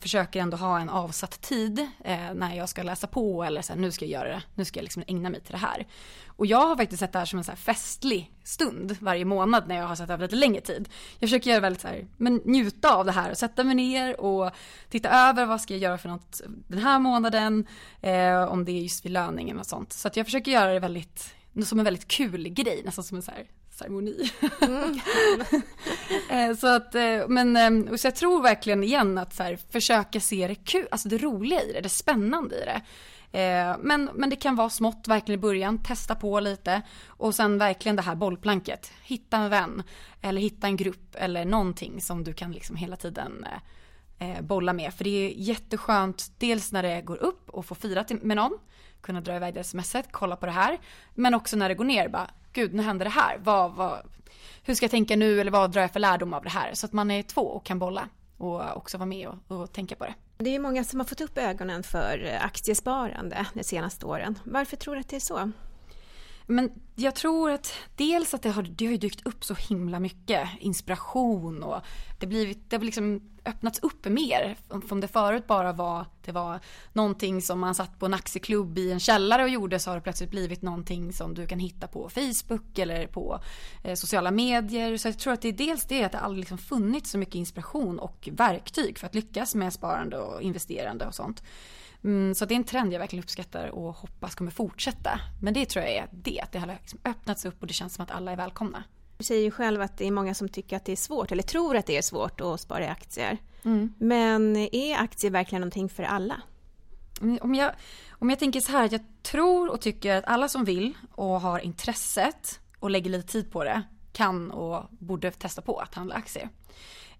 försöker 0.00 0.40
ändå 0.40 0.56
ha 0.56 0.80
en 0.80 0.88
avsatt 0.88 1.40
tid 1.40 1.78
eh, 2.04 2.34
när 2.34 2.56
jag 2.56 2.68
ska 2.68 2.82
läsa 2.82 3.06
på 3.06 3.44
eller 3.44 3.62
så 3.62 3.72
här, 3.72 3.80
nu 3.80 3.92
ska 3.92 4.04
jag 4.04 4.12
göra 4.12 4.34
det, 4.34 4.42
nu 4.54 4.64
ska 4.64 4.78
jag 4.78 4.82
liksom 4.82 5.04
ägna 5.06 5.30
mig 5.30 5.40
till 5.40 5.52
det 5.52 5.58
här. 5.58 5.86
Och 6.26 6.46
jag 6.46 6.66
har 6.66 6.76
faktiskt 6.76 7.00
sett 7.00 7.12
det 7.12 7.18
här 7.18 7.26
som 7.26 7.38
en 7.38 7.44
så 7.44 7.50
här 7.50 7.56
festlig 7.56 8.32
stund 8.44 8.96
varje 9.00 9.24
månad 9.24 9.68
när 9.68 9.76
jag 9.76 9.86
har 9.86 9.94
satt 9.94 10.10
över 10.10 10.22
lite 10.22 10.36
längre 10.36 10.60
tid. 10.60 10.88
Jag 11.18 11.28
försöker 11.28 11.50
göra 11.50 11.60
väldigt 11.60 11.82
så 11.82 11.88
här, 11.88 12.06
men 12.16 12.40
njuta 12.44 12.94
av 12.94 13.04
det 13.04 13.12
här 13.12 13.30
och 13.30 13.38
sätta 13.38 13.64
mig 13.64 13.74
ner 13.74 14.20
och 14.20 14.50
titta 14.90 15.28
över 15.28 15.46
vad 15.46 15.60
ska 15.60 15.74
jag 15.74 15.82
göra 15.82 15.98
för 15.98 16.08
något 16.08 16.40
den 16.46 16.78
här 16.78 16.98
månaden, 16.98 17.66
eh, 18.00 18.42
om 18.42 18.64
det 18.64 18.72
är 18.72 18.82
just 18.82 19.04
vid 19.04 19.12
löningen 19.12 19.58
och 19.58 19.66
sånt. 19.66 19.92
Så 19.92 20.08
att 20.08 20.16
jag 20.16 20.26
försöker 20.26 20.50
göra 20.50 20.72
det 20.72 20.80
väldigt, 20.80 21.34
som 21.64 21.78
en 21.78 21.84
väldigt 21.84 22.08
kul 22.08 22.48
grej, 22.48 22.82
nästan 22.84 23.04
som 23.04 23.16
en 23.16 23.22
så 23.22 23.30
här 23.30 23.46
ceremoni. 23.72 24.30
Mm. 24.60 25.00
Eh, 26.30 26.56
så 26.56 26.66
att, 26.66 26.94
eh, 26.94 27.28
men 27.28 27.56
ehm, 27.56 27.98
så 27.98 28.06
jag 28.06 28.16
tror 28.16 28.42
verkligen 28.42 28.84
igen 28.84 29.18
att 29.18 29.34
så 29.34 29.42
här, 29.42 29.58
försöka 29.70 30.20
se 30.20 30.48
det 30.48 30.54
kul, 30.54 30.86
alltså 30.90 31.08
det 31.08 31.18
roliga 31.18 31.62
i 31.62 31.72
det, 31.72 31.80
det 31.80 31.88
spännande 31.88 32.56
i 32.56 32.64
det. 32.64 32.82
Eh, 33.38 33.76
men, 33.80 34.10
men 34.14 34.30
det 34.30 34.36
kan 34.36 34.56
vara 34.56 34.70
smått 34.70 35.08
verkligen 35.08 35.38
i 35.38 35.42
början, 35.42 35.82
testa 35.82 36.14
på 36.14 36.40
lite 36.40 36.82
och 37.06 37.34
sen 37.34 37.58
verkligen 37.58 37.96
det 37.96 38.02
här 38.02 38.14
bollplanket. 38.14 38.92
Hitta 39.02 39.36
en 39.36 39.50
vän 39.50 39.82
eller 40.20 40.40
hitta 40.40 40.66
en 40.66 40.76
grupp 40.76 41.14
eller 41.14 41.44
någonting 41.44 42.00
som 42.00 42.24
du 42.24 42.32
kan 42.32 42.52
liksom 42.52 42.76
hela 42.76 42.96
tiden 42.96 43.46
bolla 44.40 44.72
med. 44.72 44.94
För 44.94 45.04
det 45.04 45.10
är 45.10 45.28
jätteskönt, 45.28 46.32
dels 46.38 46.72
när 46.72 46.82
det 46.82 47.02
går 47.02 47.16
upp 47.22 47.50
och 47.50 47.66
få 47.66 47.74
fira 47.74 48.04
med 48.22 48.36
någon, 48.36 48.58
kunna 49.02 49.20
dra 49.20 49.36
iväg 49.36 49.54
det 49.54 49.64
smset, 49.64 50.06
kolla 50.10 50.36
på 50.36 50.46
det 50.46 50.52
här. 50.52 50.78
Men 51.14 51.34
också 51.34 51.56
när 51.56 51.68
det 51.68 51.74
går 51.74 51.84
ner, 51.84 52.08
bara 52.08 52.30
gud 52.52 52.74
nu 52.74 52.82
händer 52.82 53.04
det 53.04 53.10
här. 53.10 53.38
Vad, 53.38 53.72
vad, 53.72 53.98
hur 54.62 54.74
ska 54.74 54.84
jag 54.84 54.90
tänka 54.90 55.16
nu 55.16 55.40
eller 55.40 55.50
vad 55.50 55.70
drar 55.70 55.80
jag 55.80 55.92
för 55.92 56.00
lärdom 56.00 56.34
av 56.34 56.42
det 56.42 56.50
här? 56.50 56.74
Så 56.74 56.86
att 56.86 56.92
man 56.92 57.10
är 57.10 57.22
två 57.22 57.42
och 57.42 57.64
kan 57.64 57.78
bolla 57.78 58.08
och 58.36 58.76
också 58.76 58.98
vara 58.98 59.06
med 59.06 59.28
och, 59.28 59.56
och 59.56 59.72
tänka 59.72 59.96
på 59.96 60.04
det. 60.04 60.14
Det 60.38 60.54
är 60.54 60.58
många 60.58 60.84
som 60.84 61.00
har 61.00 61.06
fått 61.06 61.20
upp 61.20 61.38
ögonen 61.38 61.82
för 61.82 62.24
eh, 62.24 62.44
aktiesparande 62.44 63.46
de 63.54 63.64
senaste 63.64 64.06
åren. 64.06 64.38
Varför 64.44 64.76
tror 64.76 64.94
du 64.94 65.00
att 65.00 65.08
det 65.08 65.16
är 65.16 65.20
så? 65.20 65.52
Men 66.52 66.70
jag 66.94 67.14
tror 67.14 67.50
att 67.50 67.74
dels 67.96 68.34
att 68.34 68.42
det 68.42 68.50
har, 68.50 68.62
det 68.62 68.86
har 68.86 68.96
dykt 68.96 69.26
upp 69.26 69.44
så 69.44 69.54
himla 69.54 70.00
mycket 70.00 70.48
inspiration 70.60 71.62
och 71.62 71.80
det, 72.18 72.26
blivit, 72.26 72.70
det 72.70 72.76
har 72.76 72.84
liksom 72.84 73.20
öppnats 73.44 73.78
upp 73.78 74.04
mer. 74.04 74.56
Om 74.68 75.00
det 75.00 75.08
förut 75.08 75.46
bara 75.46 75.72
var, 75.72 76.06
det 76.24 76.32
var 76.32 76.60
någonting 76.92 77.42
som 77.42 77.60
man 77.60 77.74
satt 77.74 77.98
på 77.98 78.06
en 78.06 78.14
aktieklubb 78.14 78.78
i 78.78 78.92
en 78.92 79.00
källare 79.00 79.42
och 79.42 79.48
gjorde 79.48 79.78
så 79.78 79.90
har 79.90 79.94
det 79.96 80.00
plötsligt 80.02 80.30
blivit 80.30 80.62
någonting 80.62 81.12
som 81.12 81.34
du 81.34 81.46
kan 81.46 81.58
hitta 81.58 81.86
på 81.86 82.08
Facebook 82.08 82.78
eller 82.78 83.06
på 83.06 83.40
eh, 83.84 83.94
sociala 83.94 84.30
medier. 84.30 84.96
Så 84.96 85.08
jag 85.08 85.18
tror 85.18 85.32
att 85.32 85.42
det 85.42 85.48
är 85.48 85.52
dels 85.52 85.84
det 85.84 86.04
att 86.04 86.12
det 86.12 86.18
aldrig 86.18 86.40
liksom 86.40 86.58
funnits 86.58 87.10
så 87.10 87.18
mycket 87.18 87.34
inspiration 87.34 87.98
och 87.98 88.28
verktyg 88.32 88.98
för 88.98 89.06
att 89.06 89.14
lyckas 89.14 89.54
med 89.54 89.72
sparande 89.72 90.18
och 90.18 90.42
investerande 90.42 91.06
och 91.06 91.14
sånt. 91.14 91.42
Mm, 92.04 92.34
så 92.34 92.44
det 92.44 92.54
är 92.54 92.56
en 92.56 92.64
trend 92.64 92.92
jag 92.92 92.98
verkligen 92.98 93.22
uppskattar 93.22 93.68
och 93.68 93.94
hoppas 93.94 94.34
kommer 94.34 94.50
fortsätta. 94.50 95.20
Men 95.42 95.54
det 95.54 95.66
tror 95.66 95.84
jag 95.84 95.94
är 95.94 96.08
det, 96.12 96.40
att 96.40 96.52
det 96.52 96.58
har 96.58 96.66
liksom 96.66 96.98
öppnats 97.04 97.44
upp 97.44 97.60
och 97.60 97.66
det 97.66 97.72
känns 97.72 97.94
som 97.94 98.02
att 98.02 98.10
alla 98.10 98.32
är 98.32 98.36
välkomna. 98.36 98.84
Du 99.18 99.24
säger 99.24 99.42
ju 99.42 99.50
själv 99.50 99.82
att 99.82 99.98
det 99.98 100.06
är 100.06 100.10
många 100.10 100.34
som 100.34 100.48
tycker 100.48 100.76
att 100.76 100.84
det 100.84 100.92
är 100.92 100.96
svårt, 100.96 101.32
eller 101.32 101.42
tror 101.42 101.76
att 101.76 101.86
det 101.86 101.96
är 101.96 102.02
svårt 102.02 102.40
att 102.40 102.60
spara 102.60 102.84
i 102.84 102.88
aktier. 102.88 103.38
Mm. 103.64 103.94
Men 103.98 104.56
är 104.56 104.96
aktier 104.96 105.30
verkligen 105.30 105.60
någonting 105.60 105.88
för 105.88 106.02
alla? 106.02 106.42
Mm, 107.20 107.38
om 107.42 107.54
jag, 107.54 107.72
om 108.10 108.30
jag 108.30 108.38
tänker 108.38 108.60
så 108.60 108.72
här, 108.72 108.88
jag 108.92 109.00
tror 109.22 109.70
och 109.70 109.80
tycker 109.80 110.16
att 110.16 110.24
alla 110.24 110.48
som 110.48 110.64
vill 110.64 110.94
och 111.10 111.40
har 111.40 111.58
intresset 111.58 112.60
och 112.78 112.90
lägger 112.90 113.10
lite 113.10 113.32
tid 113.32 113.52
på 113.52 113.64
det 113.64 113.82
kan 114.12 114.50
och 114.50 114.84
borde 114.90 115.30
testa 115.30 115.62
på 115.62 115.78
att 115.78 115.94
handla 115.94 116.14
aktier. 116.14 116.48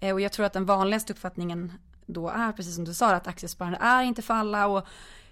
Eh, 0.00 0.12
och 0.12 0.20
jag 0.20 0.32
tror 0.32 0.46
att 0.46 0.52
den 0.52 0.66
vanligaste 0.66 1.12
uppfattningen 1.12 1.72
då 2.12 2.28
är, 2.28 2.52
precis 2.52 2.74
som 2.74 2.84
du 2.84 2.94
sa, 2.94 3.14
att 3.14 3.26
aktiesparande 3.26 3.78
är 3.78 4.02
inte 4.02 4.22
för 4.22 4.34
alla 4.34 4.66
och 4.66 4.86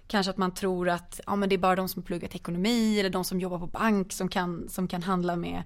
kanske 0.07 0.29
att 0.29 0.37
man 0.37 0.53
tror 0.53 0.89
att 0.89 1.19
ja, 1.25 1.35
men 1.35 1.49
det 1.49 1.55
är 1.55 1.57
bara 1.57 1.75
de 1.75 1.89
som 1.89 2.03
pluggat 2.03 2.35
ekonomi 2.35 2.99
eller 2.99 3.09
de 3.09 3.23
som 3.23 3.39
jobbar 3.39 3.59
på 3.59 3.67
bank 3.67 4.13
som 4.13 4.27
kan, 4.27 4.69
som 4.69 4.87
kan 4.87 5.03
handla 5.03 5.35
med, 5.35 5.63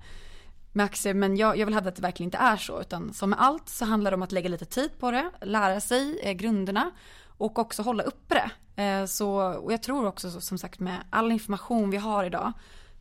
med 0.71 0.85
aktier. 0.85 1.13
Men 1.13 1.37
jag, 1.37 1.57
jag 1.57 1.65
vill 1.65 1.75
hävda 1.75 1.89
att 1.89 1.95
det 1.95 2.01
verkligen 2.01 2.27
inte 2.27 2.37
är 2.37 2.57
så, 2.57 2.81
utan 2.81 3.13
som 3.13 3.29
med 3.29 3.41
allt 3.41 3.69
så 3.69 3.85
handlar 3.85 4.11
det 4.11 4.15
om 4.15 4.21
att 4.21 4.31
lägga 4.31 4.49
lite 4.49 4.65
tid 4.65 4.99
på 4.99 5.11
det, 5.11 5.31
lära 5.41 5.81
sig 5.81 6.19
eh, 6.23 6.33
grunderna 6.33 6.91
och 7.37 7.59
också 7.59 7.81
hålla 7.81 8.03
uppe 8.03 8.35
det. 8.35 8.51
Eh, 8.83 9.05
så, 9.05 9.35
och 9.37 9.73
jag 9.73 9.83
tror 9.83 10.05
också 10.05 10.41
som 10.41 10.57
sagt 10.57 10.79
med 10.79 10.97
all 11.09 11.31
information 11.31 11.89
vi 11.89 11.97
har 11.97 12.23
idag 12.23 12.53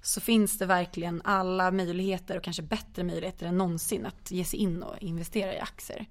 så 0.03 0.20
finns 0.20 0.59
det 0.59 0.66
verkligen 0.66 1.22
alla 1.24 1.70
möjligheter 1.70 2.37
och 2.37 2.42
kanske 2.42 2.62
bättre 2.62 3.05
möjligheter 3.05 3.46
än 3.46 3.59
någonsin 3.59 4.07
att 4.07 4.31
ge 4.31 4.44
sig 4.44 4.59
in 4.59 4.83
och 4.83 4.98
investera 4.98 5.55
i 5.55 5.59
aktier. 5.59 6.07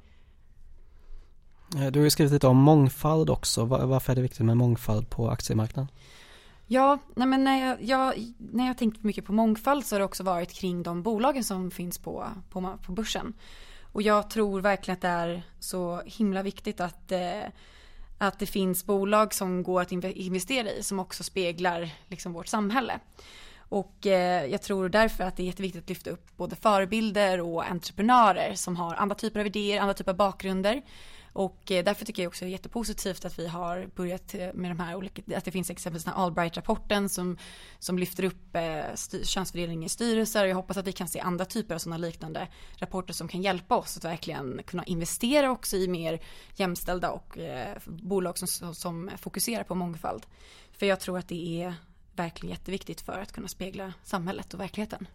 Eh, 1.76 1.92
du 1.92 2.00
har 2.00 2.04
ju 2.04 2.10
skrivit 2.10 2.34
lite 2.34 2.48
om 2.48 2.58
mångfald 2.58 3.30
också. 3.30 3.66
Varför 3.66 4.12
är 4.12 4.16
det 4.16 4.22
viktigt 4.22 4.46
med 4.46 4.58
mångfald 4.58 5.10
på 5.10 5.30
aktiemarknaden? 5.30 5.92
Ja, 6.68 6.98
nej 7.16 7.28
men 7.28 7.44
när 7.44 7.68
jag, 7.68 7.84
jag, 7.84 8.14
när 8.38 8.68
jag 8.68 8.78
tänkt 8.78 9.04
mycket 9.04 9.26
på 9.26 9.34
mångfald 9.34 9.86
så 9.86 9.96
har 9.96 10.00
det 10.00 10.06
också 10.06 10.24
varit 10.24 10.54
kring 10.54 10.84
de 10.84 11.04
bolagen 11.04 11.44
som 11.44 11.72
finns 11.72 12.00
på, 12.00 12.28
på, 12.50 12.78
på 12.86 12.92
börsen. 12.92 13.34
Och 13.82 14.02
jag 14.02 14.30
tror 14.30 14.62
verkligen 14.62 14.96
att 14.96 15.02
det 15.02 15.08
är 15.08 15.44
så 15.60 16.02
himla 16.06 16.44
viktigt 16.44 16.80
att, 16.80 17.12
eh, 17.12 17.44
att 18.18 18.40
det 18.40 18.46
finns 18.46 18.86
bolag 18.86 19.34
som 19.34 19.64
går 19.64 19.82
att 19.82 19.92
investera 19.92 20.72
i 20.72 20.84
som 20.84 21.00
också 21.00 21.24
speglar 21.24 21.90
liksom 22.08 22.34
vårt 22.34 22.48
samhälle. 22.48 23.00
Och 23.58 24.08
eh, 24.08 24.46
jag 24.46 24.62
tror 24.62 24.90
därför 24.90 25.24
att 25.24 25.38
det 25.38 25.44
är 25.44 25.48
jätteviktigt 25.48 25.84
att 25.84 25.90
lyfta 25.90 26.10
upp 26.10 26.38
både 26.38 26.56
förebilder 26.56 27.42
och 27.42 27.66
entreprenörer 27.66 28.56
som 28.56 28.76
har 28.76 28.96
andra 28.96 29.16
typer 29.16 29.40
av 29.40 29.46
idéer, 29.46 29.82
andra 29.82 29.94
typer 29.94 30.12
av 30.12 30.18
bakgrunder. 30.18 30.82
Och 31.34 31.72
eh, 31.72 31.84
därför 31.84 32.06
tycker 32.06 32.24
jag 32.24 32.30
också 32.30 32.46
det 32.46 32.50
är 32.50 32.52
jättepositivt 32.52 33.26
att 33.26 33.40
vi 33.40 33.48
har 33.48 33.90
börjat 33.96 34.36
eh, 34.36 34.48
med 34.54 34.72
de 34.72 34.80
här 34.80 34.96
olika, 34.96 35.38
att 35.38 35.46
det 35.46 35.52
finns 35.52 35.70
exempelvis 35.70 36.04
den 36.04 36.14
här 36.14 36.22
Allbright-rapporten 36.22 37.10
som, 37.10 37.38
som 37.80 37.98
lyfter 38.00 38.24
upp 38.24 38.56
eh, 38.56 38.84
styr, 38.96 39.24
könsfördelning 39.24 39.86
i 39.86 39.90
styrelser. 39.90 40.46
Jag 40.46 40.56
hoppas 40.56 40.78
att 40.78 40.88
vi 40.88 40.92
kan 40.92 41.08
se 41.08 41.20
andra 41.20 41.46
typer 41.46 41.76
av 41.76 41.80
sådana 41.80 41.98
liknande 41.98 42.48
rapporter 42.78 43.14
som 43.14 43.28
kan 43.28 43.42
hjälpa 43.42 43.76
oss 43.76 43.98
att 43.98 44.06
verkligen 44.06 44.62
kunna 44.66 44.84
investera 44.84 45.52
också 45.52 45.78
i 45.78 45.88
mer 45.88 46.20
jämställda 46.56 47.12
och 47.12 47.38
eh, 47.38 47.78
bolag 47.86 48.38
som, 48.38 48.76
som 48.76 49.12
fokuserar 49.18 49.64
på 49.64 49.76
mångfald. 49.76 50.26
För 50.72 50.86
jag 50.86 51.00
tror 51.00 51.18
att 51.20 51.28
det 51.28 51.62
är 51.62 51.76
verkligen 52.16 52.56
jätteviktigt 52.56 53.02
för 53.02 53.20
att 53.20 53.32
kunna 53.32 53.48
spegla 53.48 53.94
samhället 54.04 54.54
och 54.54 54.60
verkligheten. 54.60 55.08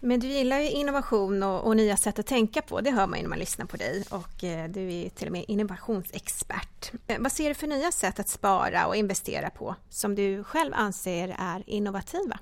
Men 0.00 0.20
du 0.20 0.26
gillar 0.26 0.58
ju 0.60 0.70
innovation 0.70 1.42
och, 1.42 1.66
och, 1.66 1.76
nya 1.76 1.96
sätt 1.96 2.18
att 2.18 2.26
tänka 2.26 2.62
på, 2.62 2.80
det 2.80 2.90
hör 2.90 3.06
man 3.06 3.18
ju 3.18 3.22
när 3.22 3.28
man 3.28 3.38
lyssnar 3.38 3.66
på 3.66 3.76
dig 3.76 4.04
och 4.10 4.44
eh, 4.44 4.70
du 4.70 4.94
är 4.94 5.08
till 5.08 5.26
och 5.26 5.32
med 5.32 5.44
innovationsexpert. 5.48 6.92
Eh, 7.06 7.16
vad 7.20 7.32
ser 7.32 7.48
du 7.48 7.54
för 7.54 7.66
nya 7.66 7.92
sätt 7.92 8.20
att 8.20 8.28
spara 8.28 8.86
och 8.86 8.96
investera 8.96 9.50
på 9.50 9.74
som 9.88 10.14
du 10.14 10.44
själv 10.44 10.74
anser 10.74 11.36
är 11.38 11.62
innovativa? 11.66 12.38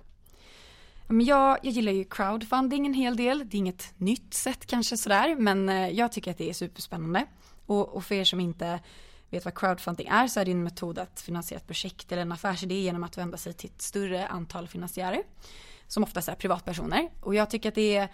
Jag, 1.08 1.58
jag 1.62 1.72
gillar 1.72 1.92
ju 1.92 2.04
crowdfunding 2.04 2.86
en 2.86 2.94
hel 2.94 3.16
del. 3.16 3.38
Det 3.38 3.56
är 3.56 3.58
inget 3.58 3.92
nytt 3.96 4.34
sätt 4.34 4.66
kanske 4.66 4.96
sådär, 4.96 5.36
men 5.36 5.68
eh, 5.68 5.88
jag 5.88 6.12
tycker 6.12 6.30
att 6.30 6.38
det 6.38 6.50
är 6.50 6.54
superspännande. 6.54 7.26
Och, 7.66 7.88
och 7.88 8.04
för 8.04 8.14
er 8.14 8.24
som 8.24 8.40
inte 8.40 8.80
vet 9.30 9.44
vad 9.44 9.58
crowdfunding 9.58 10.06
är 10.06 10.26
så 10.26 10.40
är 10.40 10.44
det 10.44 10.50
en 10.50 10.62
metod 10.62 10.98
att 10.98 11.20
finansiera 11.20 11.60
ett 11.60 11.66
projekt 11.66 12.12
eller 12.12 12.22
en 12.22 12.32
affärsidé 12.32 12.74
genom 12.74 13.04
att 13.04 13.18
vända 13.18 13.36
sig 13.36 13.52
till 13.52 13.70
ett 13.74 13.82
större 13.82 14.26
antal 14.26 14.68
finansiärer. 14.68 15.22
Som 15.88 16.02
oftast 16.02 16.28
är 16.28 16.34
privatpersoner. 16.34 17.08
Och 17.20 17.34
jag 17.34 17.50
tycker 17.50 17.68
att 17.68 17.74
det 17.74 17.96
är 17.96 18.08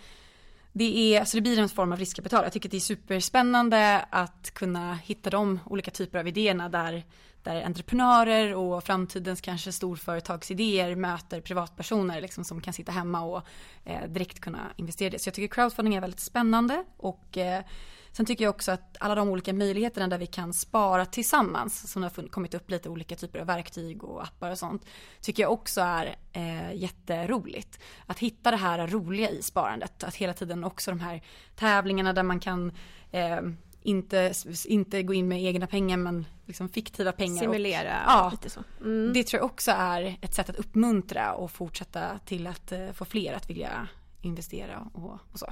det, 0.73 1.15
är, 1.15 1.21
alltså 1.21 1.37
det 1.37 1.41
blir 1.41 1.59
en 1.59 1.69
form 1.69 1.93
av 1.93 1.99
riskkapital. 1.99 2.45
Jag 2.45 2.53
tycker 2.53 2.69
att 2.69 2.71
det 2.71 2.77
är 2.77 2.81
superspännande 2.81 4.05
att 4.11 4.51
kunna 4.55 4.95
hitta 4.95 5.31
de 5.31 5.61
olika 5.67 5.91
typer 5.91 6.19
av 6.19 6.29
idéerna 6.29 6.69
där, 6.69 7.05
där 7.43 7.63
entreprenörer 7.63 8.55
och 8.55 8.85
framtidens 8.85 9.41
kanske 9.41 9.73
storföretagsidéer 9.73 10.95
möter 10.95 11.41
privatpersoner 11.41 12.21
liksom 12.21 12.45
som 12.45 12.61
kan 12.61 12.73
sitta 12.73 12.93
hemma 12.93 13.23
och 13.23 13.43
eh, 13.85 14.09
direkt 14.09 14.41
kunna 14.41 14.73
investera 14.77 15.07
i 15.07 15.11
det. 15.11 15.19
Så 15.19 15.29
jag 15.29 15.35
tycker 15.35 15.55
crowdfunding 15.55 15.95
är 15.95 16.01
väldigt 16.01 16.21
spännande 16.21 16.85
och 16.97 17.39
eh, 17.39 17.65
Sen 18.13 18.27
tycker 18.27 18.45
jag 18.45 18.51
också 18.51 18.73
att 18.73 18.97
alla 19.01 19.15
de 19.15 19.29
olika 19.29 19.53
möjligheterna 19.53 20.09
där 20.09 20.19
vi 20.19 20.27
kan 20.27 20.53
spara 20.53 21.07
tillsammans, 21.07 21.93
som 21.93 22.03
har 22.03 22.29
kommit 22.29 22.55
upp 22.55 22.71
lite 22.71 22.89
olika 22.89 23.17
typer 23.17 23.39
av 23.39 23.47
verktyg 23.47 24.05
och 24.05 24.23
appar 24.23 24.51
och 24.51 24.59
sånt, 24.59 24.87
tycker 25.21 25.43
jag 25.43 25.53
också 25.53 25.81
är 25.81 26.17
eh, 26.33 26.75
jätteroligt. 26.75 27.79
Att 28.07 28.19
hitta 28.19 28.51
det 28.51 28.57
här 28.57 28.87
roliga 28.87 29.31
i 29.31 29.43
sparandet, 29.43 30.05
att 30.05 30.15
hela 30.15 30.33
tiden 30.33 30.65
också 30.65 30.91
de 30.91 31.01
här 31.01 31.23
tävlingarna 31.57 32.13
där 32.13 32.23
man 32.23 32.41
kan 32.41 32.73
eh, 33.11 33.41
inte, 33.83 34.33
inte 34.67 35.03
gå 35.03 35.15
in 35.15 35.29
med 35.29 35.43
egna 35.43 35.67
pengar 35.67 35.97
men 35.97 36.27
liksom 36.47 36.69
fiktiva 36.69 37.13
pengar. 37.13 37.43
Simulera 37.43 38.05
och, 38.05 38.11
ja, 38.11 38.29
lite 38.31 38.51
så. 38.51 38.61
Mm. 38.81 39.13
Det 39.13 39.25
tror 39.25 39.39
jag 39.39 39.47
också 39.47 39.71
är 39.71 40.19
ett 40.21 40.35
sätt 40.35 40.51
att 40.51 40.57
uppmuntra 40.57 41.35
och 41.35 41.51
fortsätta 41.51 42.19
till 42.19 42.47
att 42.47 42.73
eh, 42.73 42.93
få 42.93 43.05
fler 43.05 43.33
att 43.33 43.51
vilja 43.51 43.89
investera 44.21 44.91
och, 44.95 45.19
och 45.33 45.39
så. 45.39 45.47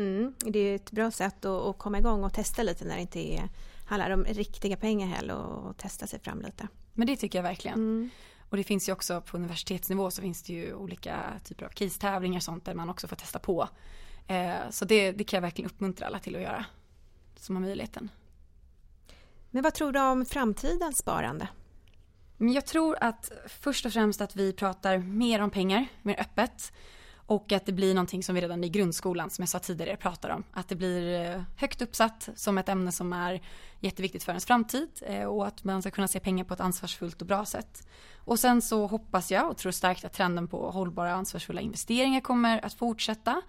Mm, 0.00 0.34
det 0.38 0.58
är 0.58 0.74
ett 0.74 0.90
bra 0.90 1.10
sätt 1.10 1.44
att, 1.44 1.66
att, 1.66 1.78
komma 1.78 1.98
igång 1.98 2.24
och 2.24 2.32
testa 2.32 2.62
lite 2.62 2.84
när 2.84 2.94
det 2.94 3.00
inte 3.00 3.20
är, 3.20 3.48
handlar 3.84 4.10
om 4.10 4.24
riktiga 4.24 4.76
pengar 4.76 5.06
heller 5.06 5.34
och 5.34 5.76
testa 5.76 6.06
sig 6.06 6.20
fram 6.20 6.42
lite. 6.42 6.68
Men 6.92 7.06
det 7.06 7.16
tycker 7.16 7.38
jag 7.38 7.42
verkligen. 7.42 7.74
Mm. 7.74 8.10
Och 8.50 8.56
det 8.56 8.64
finns 8.64 8.88
ju 8.88 8.92
också 8.92 9.20
på 9.20 9.36
universitetsnivå 9.36 10.10
så 10.10 10.22
finns 10.22 10.42
det 10.42 10.52
ju 10.52 10.74
olika 10.74 11.40
typer 11.44 11.66
av 11.66 11.70
case-tävlingar 11.70 12.38
och 12.38 12.42
sånt 12.42 12.64
där 12.64 12.74
man 12.74 12.90
också 12.90 13.08
får 13.08 13.16
testa 13.16 13.38
på. 13.38 13.68
Eh, 14.26 14.54
så 14.70 14.84
det, 14.84 15.12
det 15.12 15.24
kan 15.24 15.36
jag 15.36 15.42
verkligen 15.42 15.70
uppmuntra 15.70 16.06
alla 16.06 16.18
till 16.18 16.36
att 16.36 16.42
göra 16.42 16.64
som 17.36 17.56
har 17.56 17.62
möjligheten. 17.62 18.08
Men 19.50 19.62
vad 19.62 19.74
tror 19.74 19.92
du 19.92 20.00
om 20.00 20.24
framtidens 20.24 20.98
sparande? 20.98 21.48
Jag 22.38 22.66
tror 22.66 22.96
att 23.00 23.32
först 23.46 23.86
och 23.86 23.92
främst 23.92 24.20
att 24.20 24.36
vi 24.36 24.52
pratar 24.52 24.98
mer 24.98 25.40
om 25.40 25.50
pengar, 25.50 25.86
mer 26.02 26.20
öppet. 26.20 26.72
Och 27.30 27.52
att 27.52 27.66
det 27.66 27.72
blir 27.72 27.94
någonting 27.94 28.22
som 28.22 28.34
vi 28.34 28.40
redan 28.40 28.64
i 28.64 28.68
grundskolan, 28.68 29.30
som 29.30 29.42
jag 29.42 29.48
sa 29.48 29.58
tidigare, 29.58 29.96
pratar 29.96 30.30
om. 30.30 30.44
Att 30.52 30.68
det 30.68 30.76
blir 30.76 31.20
eh, 31.20 31.42
högt 31.56 31.82
uppsatt 31.82 32.28
som 32.34 32.58
ett 32.58 32.68
ämne 32.68 32.92
som 32.92 33.12
är 33.12 33.42
jätteviktigt 33.80 34.24
för 34.24 34.32
ens 34.32 34.46
framtid 34.46 34.88
eh, 35.02 35.24
och 35.24 35.46
att 35.46 35.64
man 35.64 35.82
ska 35.82 35.90
kunna 35.90 36.08
se 36.08 36.20
pengar 36.20 36.44
på 36.44 36.54
ett 36.54 36.60
ansvarsfullt 36.60 37.20
och 37.20 37.26
bra 37.26 37.44
sätt. 37.44 37.88
Och 38.16 38.38
sen 38.40 38.62
så 38.62 38.86
hoppas 38.86 39.30
jag 39.30 39.50
och 39.50 39.56
tror 39.56 39.72
starkt 39.72 40.04
att 40.04 40.12
trenden 40.12 40.48
på 40.48 40.70
hållbara 40.70 41.12
och 41.12 41.18
ansvarsfulla 41.18 41.60
investeringar 41.60 42.20
kommer 42.20 42.64
att 42.64 42.74
fortsätta. 42.74 43.42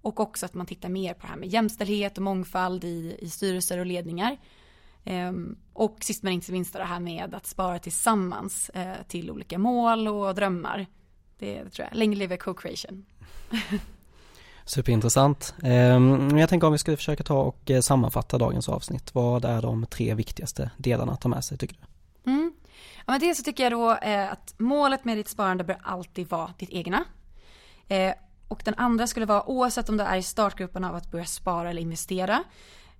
Och 0.00 0.20
också 0.20 0.46
att 0.46 0.54
man 0.54 0.66
tittar 0.66 0.88
mer 0.88 1.14
på 1.14 1.20
det 1.20 1.28
här 1.28 1.36
med 1.36 1.48
jämställdhet 1.48 2.16
och 2.16 2.22
mångfald 2.22 2.84
i, 2.84 3.16
i 3.18 3.30
styrelser 3.30 3.78
och 3.78 3.86
ledningar. 3.86 4.38
Ehm, 5.04 5.58
och 5.72 5.96
sist 6.00 6.22
men 6.22 6.32
inte 6.32 6.52
minst 6.52 6.72
det 6.72 6.84
här 6.84 7.00
med 7.00 7.34
att 7.34 7.46
spara 7.46 7.78
tillsammans 7.78 8.68
eh, 8.68 9.02
till 9.08 9.30
olika 9.30 9.58
mål 9.58 10.08
och 10.08 10.34
drömmar. 10.34 10.86
Det, 11.38 11.62
det 11.62 11.70
tror 11.70 11.88
jag. 11.90 11.98
Länge 11.98 12.16
leve 12.16 12.36
co-creation. 12.36 13.04
Superintressant. 14.64 15.54
Ehm, 15.62 16.38
jag 16.38 16.48
tänker 16.48 16.66
om 16.66 16.72
vi 16.72 16.78
skulle 16.78 16.96
försöka 16.96 17.22
ta 17.22 17.40
och 17.42 17.70
eh, 17.70 17.80
sammanfatta 17.80 18.38
dagens 18.38 18.68
avsnitt. 18.68 19.14
Vad 19.14 19.44
är 19.44 19.62
de 19.62 19.86
tre 19.86 20.14
viktigaste 20.14 20.70
delarna 20.76 21.12
att 21.12 21.20
ta 21.20 21.28
med 21.28 21.44
sig 21.44 21.58
tycker 21.58 21.76
du? 21.76 22.30
Mm. 22.30 22.52
Ja, 22.96 23.12
men 23.12 23.20
dels 23.20 23.38
så 23.38 23.44
tycker 23.44 23.62
jag 23.62 23.72
då 23.72 23.96
eh, 23.96 24.32
att 24.32 24.54
målet 24.58 25.04
med 25.04 25.16
ditt 25.16 25.28
sparande 25.28 25.64
bör 25.64 25.78
alltid 25.82 26.28
vara 26.28 26.54
ditt 26.58 26.70
egna. 26.70 27.04
Eh, 27.88 28.12
och 28.48 28.62
den 28.64 28.74
andra 28.76 29.06
skulle 29.06 29.26
vara 29.26 29.48
oavsett 29.48 29.88
om 29.88 29.96
du 29.96 30.04
är 30.04 30.16
i 30.16 30.22
startgruppen 30.22 30.84
av 30.84 30.94
att 30.94 31.10
börja 31.10 31.24
spara 31.24 31.70
eller 31.70 31.82
investera 31.82 32.44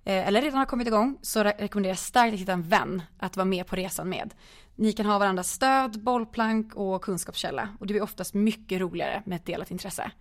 eller 0.05 0.41
redan 0.41 0.57
har 0.57 0.65
kommit 0.65 0.87
igång 0.87 1.17
så 1.21 1.43
rekommenderar 1.43 1.91
jag 1.91 1.99
starkt 1.99 2.33
att 2.33 2.39
hitta 2.39 2.53
en 2.53 2.63
vän 2.63 3.01
att 3.19 3.37
vara 3.37 3.45
med 3.45 3.67
på 3.67 3.75
resan 3.75 4.09
med. 4.09 4.33
Ni 4.75 4.93
kan 4.93 5.05
ha 5.05 5.19
varandras 5.19 5.51
stöd, 5.51 6.03
bollplank 6.03 6.75
och 6.75 7.01
kunskapskälla 7.01 7.69
och 7.79 7.87
det 7.87 7.93
blir 7.93 8.03
oftast 8.03 8.33
mycket 8.33 8.81
roligare 8.81 9.23
med 9.25 9.35
ett 9.35 9.45
delat 9.45 9.71
intresse. 9.71 10.11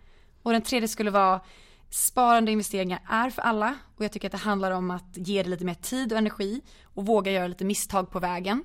Och 0.43 0.53
den 0.53 0.63
tredje 0.63 0.89
skulle 0.89 1.11
vara 1.11 1.41
sparande 1.91 2.53
investeringar 2.53 3.01
är 3.09 3.31
för 3.31 3.43
alla 3.43 3.75
och 3.97 4.05
jag 4.05 4.13
tycker 4.13 4.29
att 4.29 4.33
det 4.33 4.39
handlar 4.39 4.71
om 4.71 4.91
att 4.91 5.17
ge 5.17 5.43
det 5.43 5.49
lite 5.49 5.65
mer 5.65 5.75
tid 5.75 6.13
och 6.13 6.19
energi 6.19 6.61
och 6.85 7.07
våga 7.07 7.33
göra 7.33 7.47
lite 7.47 7.65
misstag 7.65 8.11
på 8.11 8.19
vägen. 8.19 8.65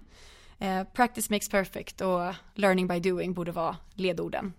Eh, 0.59 0.83
practice 0.83 1.29
makes 1.29 1.49
perfect 1.49 2.01
och 2.01 2.33
learning 2.53 2.87
by 2.87 2.99
doing 2.99 3.33
borde 3.33 3.51
vara 3.51 3.77
ledorden. 3.93 4.53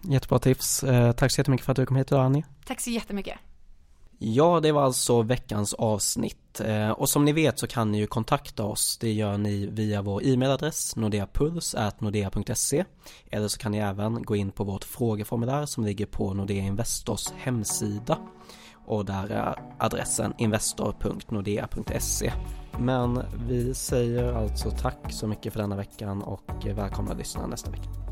Jättebra 0.00 0.38
tips. 0.38 0.84
Eh, 0.84 1.12
tack 1.12 1.32
så 1.32 1.40
jättemycket 1.40 1.64
för 1.64 1.72
att 1.72 1.76
du 1.76 1.86
kom 1.86 1.96
hit 1.96 2.12
idag 2.12 2.24
Annie. 2.24 2.44
Tack 2.64 2.80
så 2.80 2.90
jättemycket. 2.90 3.38
Ja, 4.24 4.60
det 4.60 4.72
var 4.72 4.82
alltså 4.82 5.22
veckans 5.22 5.74
avsnitt 5.74 6.60
eh, 6.60 6.90
och 6.90 7.08
som 7.08 7.24
ni 7.24 7.32
vet 7.32 7.58
så 7.58 7.66
kan 7.66 7.92
ni 7.92 7.98
ju 7.98 8.06
kontakta 8.06 8.64
oss. 8.64 8.98
Det 9.00 9.12
gör 9.12 9.38
ni 9.38 9.66
via 9.66 10.02
vår 10.02 10.24
e-mailadress 10.24 10.96
nordeapuls.nordea.se 10.96 12.84
eller 13.30 13.48
så 13.48 13.58
kan 13.58 13.72
ni 13.72 13.78
även 13.78 14.22
gå 14.22 14.36
in 14.36 14.50
på 14.50 14.64
vårt 14.64 14.84
frågeformulär 14.84 15.66
som 15.66 15.84
ligger 15.84 16.06
på 16.06 16.34
Nordea 16.34 16.62
Investors 16.62 17.32
hemsida 17.36 18.18
och 18.86 19.04
där 19.04 19.28
är 19.30 19.58
adressen 19.78 20.34
investor.nordea.se. 20.38 22.32
Men 22.78 23.22
vi 23.46 23.74
säger 23.74 24.32
alltså 24.32 24.70
tack 24.70 25.12
så 25.12 25.26
mycket 25.26 25.52
för 25.52 25.60
denna 25.60 25.76
veckan 25.76 26.22
och 26.22 26.66
välkomna 26.74 27.12
att 27.12 27.18
lyssna 27.18 27.46
nästa 27.46 27.70
vecka. 27.70 28.11